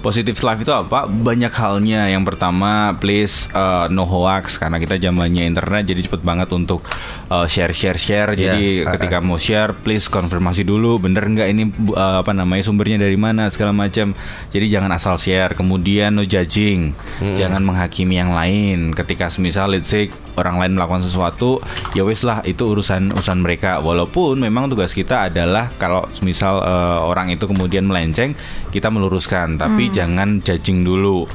Positive 0.00 0.36
life 0.40 0.64
itu 0.64 0.72
apa? 0.72 1.04
Banyak 1.04 1.52
halnya. 1.52 2.08
Yang 2.08 2.32
pertama, 2.32 2.96
please 2.96 3.52
uh, 3.52 3.84
no 3.92 4.08
hoax 4.08 4.56
karena 4.56 4.80
kita 4.80 4.96
zamannya 4.96 5.44
internet 5.44 5.92
jadi 5.92 6.00
cepet 6.08 6.24
banget 6.24 6.48
untuk 6.56 6.80
uh, 7.28 7.44
share 7.44 7.76
share 7.76 8.00
share. 8.00 8.32
Iya. 8.32 8.56
Jadi 8.56 8.64
Uh-uh. 8.80 8.92
ketika 8.96 9.20
mau 9.20 9.36
share, 9.36 9.76
please 9.76 10.08
konfirmasi 10.08 10.64
dulu 10.64 10.96
bener 10.96 11.28
nggak 11.28 11.48
ini 11.52 11.68
uh, 11.92 12.24
apa 12.24 12.32
namanya 12.32 12.64
sumbernya 12.64 13.04
dari 13.04 13.20
mana 13.20 13.52
segala 13.52 13.76
macam. 13.76 14.16
Jadi 14.48 14.66
jangan 14.72 14.88
asal 14.96 15.20
share. 15.20 15.52
Kemudian 15.52 16.16
no 16.16 16.24
judging, 16.24 16.96
jangan 17.36 17.60
menghakimi 17.60 18.16
yang 18.16 18.32
lain. 18.32 18.96
Ketika 18.96 19.28
semisal 19.28 19.76
let's 19.76 19.92
say 19.92 20.08
orang 20.40 20.57
lain 20.57 20.72
melakukan 20.74 21.05
sesuatu, 21.05 21.61
ya 21.92 22.03
wes 22.03 22.24
lah 22.24 22.40
itu 22.48 22.64
urusan 22.64 23.12
urusan 23.12 23.38
mereka. 23.44 23.79
Walaupun 23.85 24.40
memang 24.40 24.72
tugas 24.72 24.96
kita 24.96 25.29
adalah 25.29 25.68
kalau 25.76 26.09
semisal 26.16 26.64
uh, 26.64 27.05
orang 27.05 27.29
itu 27.29 27.44
kemudian 27.44 27.85
melenceng, 27.85 28.33
kita 28.72 28.88
meluruskan. 28.88 29.61
Tapi 29.61 29.92
jangan 29.92 30.40
judging 30.40 30.83
dulu. 30.83 31.29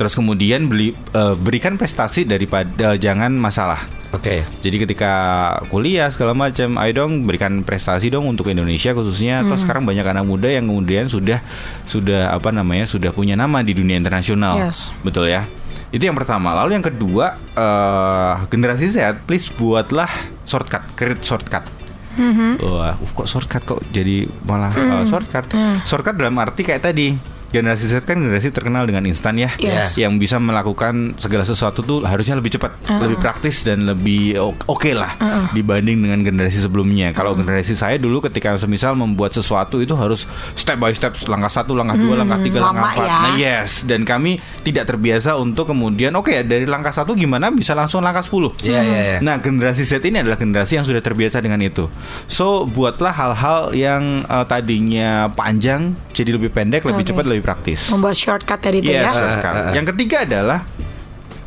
Terus 0.00 0.16
kemudian 0.16 0.66
beli 0.66 0.96
uh, 1.12 1.36
berikan 1.36 1.76
prestasi 1.76 2.24
daripada 2.24 2.96
jangan 2.96 3.36
masalah. 3.36 3.84
Oke. 4.10 4.42
Jadi 4.58 4.76
ketika 4.82 5.12
kuliah 5.70 6.10
segala 6.10 6.34
macam, 6.34 6.82
ayo 6.82 7.06
dong 7.06 7.30
berikan 7.30 7.62
prestasi 7.62 8.10
dong 8.10 8.26
untuk 8.26 8.50
Indonesia 8.50 8.90
khususnya. 8.90 9.46
Atau 9.46 9.54
sekarang 9.54 9.86
banyak 9.86 10.02
anak 10.02 10.26
muda 10.26 10.50
yang 10.50 10.66
kemudian 10.66 11.06
sudah 11.06 11.38
sudah 11.86 12.34
apa 12.34 12.50
namanya 12.50 12.90
sudah 12.90 13.14
punya 13.14 13.38
nama 13.38 13.62
di 13.62 13.70
dunia 13.70 13.94
internasional, 13.94 14.58
Yes. 14.58 14.90
betul 15.06 15.30
ya? 15.30 15.46
Itu 15.90 16.06
yang 16.06 16.14
pertama. 16.14 16.54
Lalu 16.54 16.78
yang 16.78 16.86
kedua, 16.86 17.34
eh, 17.36 18.34
generasi 18.50 18.86
Z, 18.90 19.26
please 19.26 19.50
buatlah 19.50 20.10
shortcut, 20.46 20.82
create 20.94 21.22
shortcut. 21.22 21.66
Wah, 22.60 22.92
uh, 22.92 23.12
kok 23.14 23.28
shortcut 23.30 23.62
kok 23.64 23.80
jadi 23.94 24.26
malah 24.44 24.74
uh, 24.74 25.06
shortcut. 25.06 25.46
Shortcut 25.86 26.18
dalam 26.18 26.36
arti 26.42 26.66
kayak 26.66 26.82
tadi 26.90 27.14
generasi 27.50 27.86
Z 27.86 28.02
kan 28.02 28.16
generasi 28.16 28.48
terkenal 28.48 28.86
dengan 28.86 29.02
instan 29.04 29.34
ya, 29.34 29.50
Yes. 29.58 29.94
yang 29.94 30.16
bisa 30.16 30.38
melakukan 30.38 31.14
segala 31.16 31.42
sesuatu 31.42 31.80
tuh 31.80 32.02
harusnya 32.02 32.34
lebih 32.34 32.54
cepat, 32.54 32.72
lebih 32.98 33.18
praktis 33.18 33.60
dan 33.60 33.84
lebih 33.84 34.38
oke 34.64 34.90
lah 34.90 35.14
dibanding 35.50 35.98
dengan 35.98 36.20
generasi 36.20 36.58
sebelumnya. 36.58 37.10
Kalau 37.10 37.34
generasi 37.34 37.74
saya 37.74 37.96
dulu 37.96 38.22
ketika 38.22 38.54
semisal 38.54 38.94
membuat 38.94 39.30
sesuatu 39.30 39.78
itu 39.78 39.92
harus 39.92 40.24
step 40.54 40.76
by 40.76 40.90
step, 40.90 41.18
langkah 41.26 41.50
satu, 41.50 41.74
langkah 41.74 41.94
dua, 41.94 42.14
langkah 42.16 42.38
tiga, 42.38 42.62
langkah 42.62 42.92
empat. 42.92 43.02
ya. 43.02 43.16
Nah 43.20 43.32
yes, 43.34 43.82
dan 43.82 44.02
kami 44.02 44.38
tidak 44.62 44.86
terbiasa 44.86 45.34
untuk 45.34 45.66
kemudian 45.66 46.14
oke 46.14 46.30
dari 46.42 46.64
langkah 46.64 46.90
satu 46.90 47.12
gimana 47.12 47.50
bisa 47.50 47.74
langsung 47.74 48.00
langkah 48.00 48.22
10 48.22 48.62
Iya, 48.62 48.80
iya, 48.80 49.00
iya. 49.02 49.18
Nah, 49.20 49.38
generasi 49.38 49.82
Z 49.82 50.00
ini 50.02 50.20
adalah 50.20 50.36
generasi 50.36 50.76
yang 50.76 50.86
sudah 50.86 51.00
terbiasa 51.00 51.38
dengan 51.38 51.58
itu. 51.60 51.90
So, 52.24 52.62
buatlah 52.64 53.10
hal-hal 53.10 53.60
yang 53.72 54.02
eh, 54.22 54.44
tadinya 54.44 55.28
panjang 55.28 55.92
jadi 56.12 56.36
lebih 56.36 56.50
pendek, 56.50 56.82
lebih 56.82 57.02
Oke. 57.02 57.10
cepat, 57.10 57.24
lebih 57.26 57.39
praktis. 57.42 57.88
Membuat 57.90 58.16
shortcut 58.16 58.60
tadi 58.60 58.80
itu 58.80 58.92
Yes, 58.92 59.08
ya. 59.08 59.12
shortcut. 59.12 59.52
Ah, 59.52 59.56
ah, 59.56 59.66
ah. 59.68 59.74
Yang 59.74 59.86
ketiga 59.96 60.16
adalah 60.24 60.60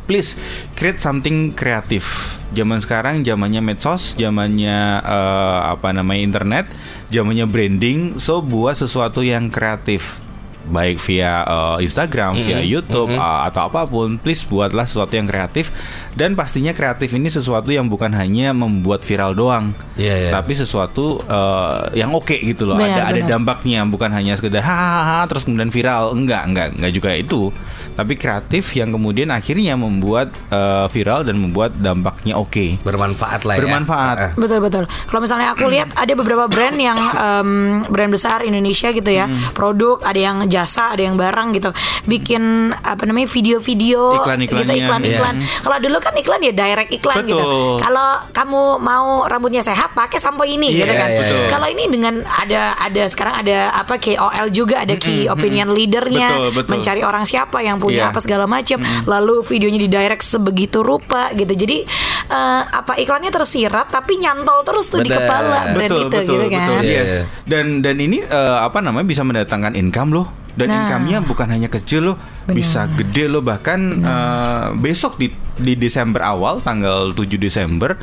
please 0.04 0.36
create 0.76 1.00
something 1.00 1.50
kreatif. 1.54 2.36
Zaman 2.54 2.78
sekarang 2.78 3.26
zamannya 3.26 3.58
medsos, 3.58 4.14
zamannya 4.14 5.02
eh, 5.02 5.60
apa 5.74 5.90
namanya 5.90 6.20
internet, 6.22 6.66
zamannya 7.10 7.48
branding. 7.48 8.20
So, 8.22 8.38
buat 8.44 8.78
sesuatu 8.78 9.24
yang 9.26 9.50
kreatif. 9.50 10.22
Baik 10.64 10.96
via 11.00 11.44
eh, 11.44 11.84
Instagram, 11.84 12.40
via 12.40 12.60
YouTube 12.64 13.12
eh, 13.12 13.40
atau 13.46 13.68
apa 13.68 13.84
pun, 13.84 14.16
please 14.16 14.42
buatlah 14.42 14.84
sesuatu 14.84 15.12
yang 15.12 15.24
kreatif 15.24 15.68
dan 16.12 16.32
pastinya 16.32 16.72
kreatif 16.72 17.12
ini 17.12 17.28
sesuatu 17.28 17.68
yang 17.68 17.84
bukan 17.86 18.10
hanya 18.10 18.50
membuat 18.50 19.04
viral 19.04 19.32
doang, 19.32 19.76
Iya, 19.94 20.28
iya. 20.28 20.30
tapi 20.32 20.56
sesuatu 20.56 21.20
eh, 21.20 22.00
yang 22.00 22.10
oke 22.10 22.34
gitu 22.34 22.64
loh. 22.64 22.76
Benar, 22.76 22.96
ada 22.96 23.02
ada 23.06 23.20
benar. 23.20 23.30
dampaknya 23.36 23.80
bukan 23.84 24.10
hanya 24.10 24.32
sekedar 24.34 24.60
hahaha 24.60 25.28
terus 25.28 25.44
kemudian 25.44 25.68
viral 25.68 26.16
enggak 26.16 26.42
enggak 26.48 26.68
enggak 26.74 26.92
juga 26.92 27.10
itu 27.12 27.52
tapi 27.94 28.14
kreatif 28.14 28.74
yang 28.74 28.90
kemudian 28.90 29.30
akhirnya 29.30 29.74
membuat 29.74 30.30
eh, 30.48 30.86
viral 30.88 31.22
dan 31.22 31.38
membuat 31.38 31.74
dampaknya 31.74 32.34
oke 32.34 32.82
Bermanfaat 32.82 33.42
lah 33.42 33.54
ya. 33.56 33.60
Bermanfaat. 33.60 34.16
Ah. 34.16 34.30
Betul 34.34 34.58
betul. 34.58 34.84
Kalau 34.86 35.20
misalnya 35.20 35.50
aku 35.50 35.66
lihat 35.66 35.94
ada 35.94 36.12
beberapa 36.12 36.44
brand 36.46 36.74
yang 36.74 36.98
em, 36.98 37.50
brand 37.86 38.10
besar 38.10 38.42
Indonesia 38.42 38.90
gitu 38.90 39.06
ya, 39.06 39.26
Hmm. 39.26 39.52
produk 39.52 40.02
ada 40.02 40.18
yang 40.18 40.36
jasa, 40.46 40.92
ada 40.92 41.00
yang 41.00 41.14
barang 41.14 41.54
gitu, 41.54 41.70
bikin 42.04 42.42
apa 42.74 43.02
namanya 43.04 43.26
video-video, 43.26 44.20
gitu 44.20 44.72
iklan-iklan. 44.74 45.34
Kalau 45.60 45.76
dulu 45.78 45.96
kan 45.98 46.14
iklan 46.14 46.40
ya 46.40 46.52
direct 46.52 46.90
iklan 46.90 47.24
gitu. 47.24 47.38
Betul. 47.38 47.80
Kalau 47.80 48.08
kamu 48.30 48.62
mau 48.78 49.06
rambutnya 49.24 49.62
sehat, 49.62 49.92
pakai 49.92 50.18
sampo 50.18 50.42
ini 50.42 50.70
Iya, 50.70 50.80
gitu 50.82 50.94
kan. 50.94 51.08
iya, 51.08 51.22
iya. 51.24 51.46
Kalau 51.48 51.66
ini 51.68 51.84
dengan 51.88 52.14
ada 52.24 52.62
ada 52.76 53.02
sekarang 53.06 53.34
ada 53.36 53.72
apa 53.72 53.96
KOL 53.96 54.46
juga 54.50 54.82
ada 54.82 54.94
key 54.94 55.26
opinion 55.26 55.72
leadernya, 55.72 56.28
Betul, 56.30 56.50
betul. 56.54 56.70
mencari 56.76 57.00
orang 57.00 57.24
siapa 57.24 57.58
yang 57.60 57.76
punya 57.84 58.00
Iya. 58.00 58.10
apa 58.10 58.18
segala 58.18 58.44
macam, 58.46 58.78
lalu 59.04 59.44
videonya 59.44 59.76
di 59.78 59.88
direct 59.88 60.24
sebegitu 60.24 60.80
rupa 60.80 61.28
gitu. 61.32 61.52
Jadi 61.54 61.84
eh, 62.26 62.62
apa 62.64 62.96
iklannya 62.96 63.28
tersirat 63.28 63.90
tapi 63.90 64.16
nyantol 64.16 64.64
terus 64.64 64.88
tuh 64.88 64.98
di 64.98 65.06
Bener. 65.06 65.22
kepala 65.22 65.58
brand 65.70 65.92
itu 65.92 66.16
gitu 66.24 66.46
kan. 66.48 66.64
betul, 66.64 66.80
yes. 66.82 66.88
iya. 66.88 67.22
Dan 67.44 67.64
dan 67.78 67.96
ini 67.98 68.18
eh, 68.18 68.58
apa 68.58 68.80
namanya 68.80 69.04
bisa 69.04 69.20
mendatangkan 69.20 69.74
income 69.74 70.12
loh. 70.12 70.26
Dan 70.54 70.70
Nah. 70.70 70.86
income-nya 70.86 71.18
bukan 71.20 71.50
hanya 71.50 71.66
kecil 71.66 72.06
loh, 72.08 72.16
bisa 72.46 72.86
gede 72.88 73.26
loh 73.26 73.42
bahkan 73.42 73.78
eh, 73.96 74.66
besok 74.74 75.18
di 75.18 75.26
di 75.54 75.74
Desember 75.74 76.22
awal 76.22 76.58
tanggal 76.58 77.10
7 77.10 77.26
Desember 77.36 77.98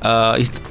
eh, 0.00 0.34
ist- 0.38 0.62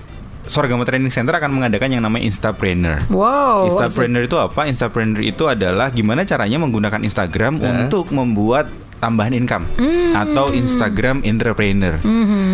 Sorgama 0.46 0.86
Training 0.86 1.10
Center 1.10 1.34
akan 1.36 1.52
mengadakan 1.52 1.90
yang 1.90 2.04
namanya 2.06 2.30
Instapreneur. 2.30 3.10
Wow. 3.10 3.70
Instapreneur 3.70 4.24
itu 4.26 4.38
apa? 4.38 4.70
Instapreneur 4.70 5.22
itu 5.26 5.44
adalah 5.50 5.90
gimana 5.90 6.22
caranya 6.24 6.62
menggunakan 6.62 7.02
Instagram 7.02 7.62
untuk 7.62 8.14
membuat 8.14 8.70
tambahan 8.98 9.34
income 9.34 9.66
atau 10.14 10.50
Instagram 10.50 11.22
entrepreneur. 11.22 12.00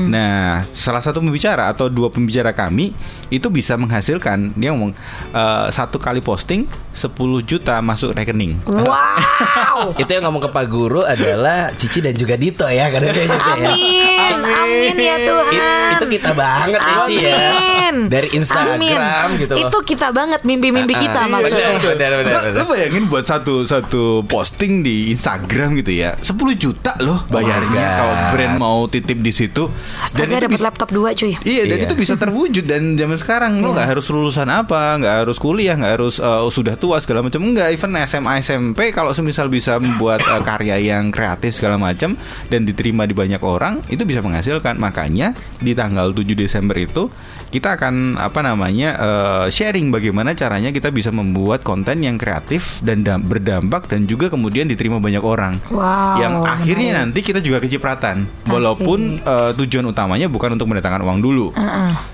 Nah, 0.07 0.65
salah 0.71 0.99
satu 0.99 1.19
pembicara 1.19 1.67
atau 1.67 1.87
dua 1.87 2.07
pembicara 2.07 2.51
kami 2.51 2.91
itu 3.27 3.47
bisa 3.47 3.75
menghasilkan 3.75 4.51
dia 4.53 4.71
ngomong 4.71 4.91
eh, 5.31 5.67
satu 5.69 5.95
kali 5.95 6.19
posting 6.19 6.65
10 6.91 7.15
juta 7.41 7.79
masuk 7.79 8.11
rekening. 8.11 8.59
Wow. 8.67 9.95
Itu 10.01 10.11
yang 10.11 10.27
ngomong 10.27 10.43
ke 10.43 10.49
Pak 10.49 10.65
Guru 10.67 11.01
adalah 11.01 11.71
Cici 11.71 11.99
dan 11.99 12.13
juga 12.13 12.35
Dito 12.35 12.67
ya 12.67 12.91
kadang 12.91 13.15
juga 13.15 13.23
ya. 13.23 13.31
Amin. 13.31 14.35
Amin 14.35 14.95
ya 14.97 15.15
It- 15.15 15.23
Tuhan. 15.23 15.89
itu 15.91 16.05
kita 16.09 16.31
banget 16.33 16.79
ya 16.79 16.95
Ci 17.05 17.15
ya. 17.15 17.31
Amin. 17.31 17.95
Dari 18.07 18.27
Instagram 18.33 18.75
Amin. 18.75 19.39
gitu 19.39 19.53
loh. 19.55 19.69
Itu 19.69 19.77
kita 19.85 20.07
banget 20.09 20.41
mimpi-mimpi 20.41 20.93
kita 20.93 21.19
Ah, 21.21 21.27
iya, 21.27 21.31
maksudnya. 21.31 21.67
benar, 21.71 22.11
benar, 22.17 22.39
benar, 22.41 22.41
lo 22.53 22.63
bayangin 22.67 23.03
buat 23.05 23.23
satu 23.23 23.63
satu 23.63 24.03
posting 24.25 24.81
di 24.81 25.11
Instagram 25.11 25.77
gitu 25.77 25.91
ya, 25.93 26.15
10 26.31 26.37
juta 26.55 26.91
loh 26.99 27.19
bayarnya 27.27 27.83
Wah. 27.83 27.95
kalau 27.95 28.13
brand 28.31 28.55
mau 28.55 28.79
titip 28.85 29.17
di 29.17 29.29
situ. 29.29 29.67
Astaga 29.99 30.23
itu 30.29 30.35
dapat 30.41 30.51
bisa- 30.53 30.65
laptop 30.65 30.89
dua 30.89 31.09
cuy. 31.11 31.33
Iya, 31.37 31.63
dan 31.65 31.77
Iya. 31.77 31.85
itu 31.85 31.95
bisa 31.95 32.13
terwujud 32.15 32.63
dan 32.63 32.95
zaman 32.95 33.17
sekarang 33.17 33.59
lo 33.59 33.71
nggak 33.71 33.89
harus 33.89 34.07
lulusan 34.07 34.47
apa, 34.47 34.95
nggak 34.97 35.15
harus 35.21 35.37
kuliah, 35.37 35.75
nggak 35.75 35.93
harus 35.93 36.15
uh, 36.17 36.47
sudah 36.47 36.73
tua 36.73 36.97
segala 36.97 37.21
macam, 37.21 37.41
enggak. 37.41 37.71
Even 37.71 37.91
SMA 38.01 38.39
SMP 38.39 38.89
kalau 38.89 39.11
semisal 39.11 39.47
bisa 39.47 39.75
membuat 39.75 40.23
uh, 40.23 40.39
karya 40.39 40.79
yang 40.79 41.09
kreatif 41.09 41.53
segala 41.53 41.75
macam 41.75 42.15
dan 42.47 42.63
diterima 42.63 43.03
di 43.03 43.11
banyak 43.11 43.41
orang, 43.41 43.83
itu 43.87 44.01
bisa 44.01 44.21
menghasilkan. 44.21 44.77
Makanya 44.77 45.33
di 45.57 45.73
tanggal 45.73 46.11
7 46.11 46.23
Desember 46.31 46.75
itu 46.75 47.11
kita 47.49 47.75
akan 47.75 48.15
apa 48.15 48.39
namanya 48.39 48.89
uh, 48.95 49.45
sharing 49.47 49.91
bagaimana 49.91 50.31
caranya 50.31 50.71
kita 50.71 50.87
bisa 50.87 51.11
membuat 51.11 51.61
konten 51.61 51.99
yang 51.99 52.15
kreatif 52.15 52.79
dan 52.79 53.01
dam- 53.01 53.19
berdampak 53.21 53.85
dan 53.85 54.05
juga 54.05 54.29
kemudian 54.29 54.65
diterima 54.65 54.97
banyak 54.97 55.19
orang. 55.19 55.59
Wow, 55.67 56.20
Yang 56.21 56.35
akhirnya 56.45 56.89
menarik. 56.93 57.01
nanti 57.11 57.19
kita 57.25 57.39
juga 57.41 57.57
kecipratan, 57.59 58.15
walaupun 58.45 58.99
uh, 59.21 59.51
tujuan 59.57 59.85
utamanya 59.89 60.29
bukan 60.29 60.53
untuk 60.55 60.69
mendatangkan 60.69 61.01
uang 61.01 61.19
dulu, 61.19 61.47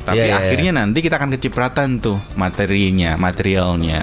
tapi 0.03 0.23
Iya, 0.23 0.31
iya, 0.31 0.35
akhirnya 0.39 0.71
nanti 0.71 1.03
kita 1.03 1.19
akan 1.19 1.35
kecipratan 1.35 1.99
tuh 1.99 2.17
materinya, 2.33 3.19
materialnya. 3.19 4.01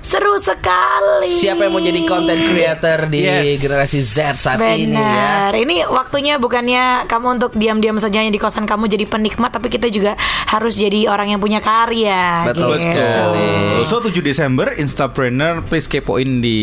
Seru 0.00 0.40
sekali. 0.40 1.28
Siapa 1.28 1.68
yang 1.68 1.76
mau 1.76 1.82
jadi 1.84 2.00
content 2.08 2.40
creator 2.40 3.04
di 3.12 3.20
Yes. 3.20 3.60
generasi 3.60 4.00
Z 4.00 4.16
saat 4.32 4.56
ini 4.72 4.96
ya? 4.96 4.96
Benar. 4.96 5.52
Ini 5.60 5.76
waktunya 5.92 6.40
bukannya 6.40 7.04
kamu 7.04 7.36
untuk 7.36 7.52
diam-diam 7.52 8.00
saja 8.00 8.24
di 8.24 8.40
kosan 8.40 8.64
kamu 8.64 8.88
jadi 8.88 9.04
penikmat, 9.04 9.52
tapi 9.52 9.68
kita 9.68 9.92
juga 9.92 10.16
harus 10.50 10.74
jadi 10.74 11.06
orang 11.06 11.30
yang 11.30 11.38
punya 11.38 11.62
karya. 11.62 12.50
Betul 12.50 12.74
gitu. 12.74 12.90
sekali. 12.90 13.86
So 13.86 14.02
7 14.02 14.10
Desember 14.18 14.74
Instapreneur 14.74 15.62
please 15.62 15.86
kepoin 15.86 16.42
di 16.42 16.58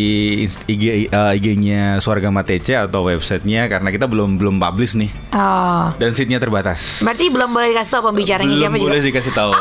IG 0.67 1.07
uh, 1.07 1.31
IG-nya 1.31 2.03
Suargama 2.03 2.43
TC 2.43 2.75
atau 2.75 3.07
websitenya 3.07 3.71
karena 3.71 3.87
kita 3.87 4.05
belum 4.05 4.35
belum 4.35 4.59
publish 4.59 4.99
nih 4.99 5.11
Oh. 5.31 5.87
dan 5.95 6.11
seatnya 6.11 6.37
terbatas. 6.37 6.99
Berarti 6.99 7.31
belum 7.31 7.49
boleh 7.49 7.71
dikasih 7.71 7.91
tahu 7.93 8.03
pembicaranya 8.11 8.51
belum 8.51 8.61
siapa 8.67 8.75
boleh 8.77 8.99
juga. 8.99 9.07
dikasih 9.07 9.33
tahu. 9.33 9.51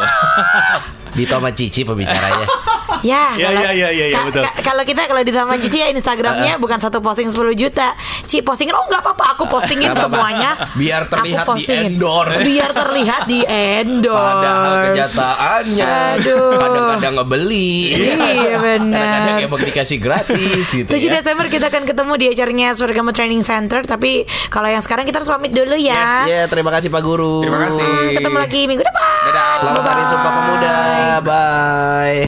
Dito 1.17 1.33
sama 1.33 1.51
Cici 1.55 1.81
pembicaranya. 1.87 2.47
Ya, 3.03 3.35
Ya, 3.35 3.49
kalau- 3.49 3.63
ya, 3.63 3.71
ya, 3.73 3.89
ya, 3.91 4.07
ya, 4.09 4.19
betul. 4.23 4.43
ka- 4.43 4.63
Kalau 4.65 4.83
kita 4.83 5.01
kalau 5.05 5.21
di 5.21 5.31
Taman 5.31 5.59
Cici 5.59 5.79
ya 5.79 5.89
Instagramnya 5.89 6.57
bukan 6.57 6.77
satu 6.77 6.99
posting 6.99 7.27
10 7.27 7.53
juta. 7.53 7.93
Ci 8.25 8.41
postingin 8.41 8.73
oh 8.73 8.85
nggak 8.85 9.01
apa-apa 9.01 9.25
aku 9.33 9.45
postingin 9.47 9.91
apa-apa. 9.91 10.07
semuanya. 10.09 10.51
Biar 10.75 11.03
terlihat 11.07 11.45
postingin. 11.45 11.93
di-endorse. 11.93 12.43
Biar 12.43 12.71
terlihat 12.73 13.23
di 13.25 13.41
endorse. 13.43 14.17
Padahal 14.17 14.75
kenyataannya 14.87 15.91
Aduh. 16.17 16.51
kadang-kadang 16.57 17.15
ngebeli. 17.17 17.73
Iya, 18.17 18.57
benar. 18.57 18.97
Kadang-kadang 18.97 19.37
emang 19.45 19.63
dikasih 19.65 19.99
gratis 19.99 20.67
gitu 20.67 20.89
7 20.89 20.99
ya. 21.01 21.11
Desember 21.17 21.47
kita 21.47 21.67
akan 21.67 21.83
ketemu 21.85 22.13
di 22.15 22.27
acaranya 22.29 22.69
Surgama 22.73 23.11
Training 23.11 23.41
Center 23.41 23.83
Tapi 23.83 24.23
kalau 24.49 24.67
yang 24.67 24.81
sekarang 24.81 25.03
kita 25.03 25.19
harus 25.19 25.29
pamit 25.29 25.51
dulu 25.51 25.75
ya 25.75 26.27
Ya, 26.27 26.43
terima 26.47 26.69
kasih 26.69 26.89
Pak 26.89 27.01
Guru. 27.01 27.41
Terima 27.41 27.61
kasih. 27.63 27.89
Ketemu 28.15 28.37
lagi 28.37 28.61
minggu 28.65 28.83
depan 28.83 29.05
Dadah. 29.27 29.53
Selamat 29.57 29.83
Hari 29.85 30.03
Sumpah 30.05 30.33
Pemuda. 30.33 30.75
Bye. 31.21 32.23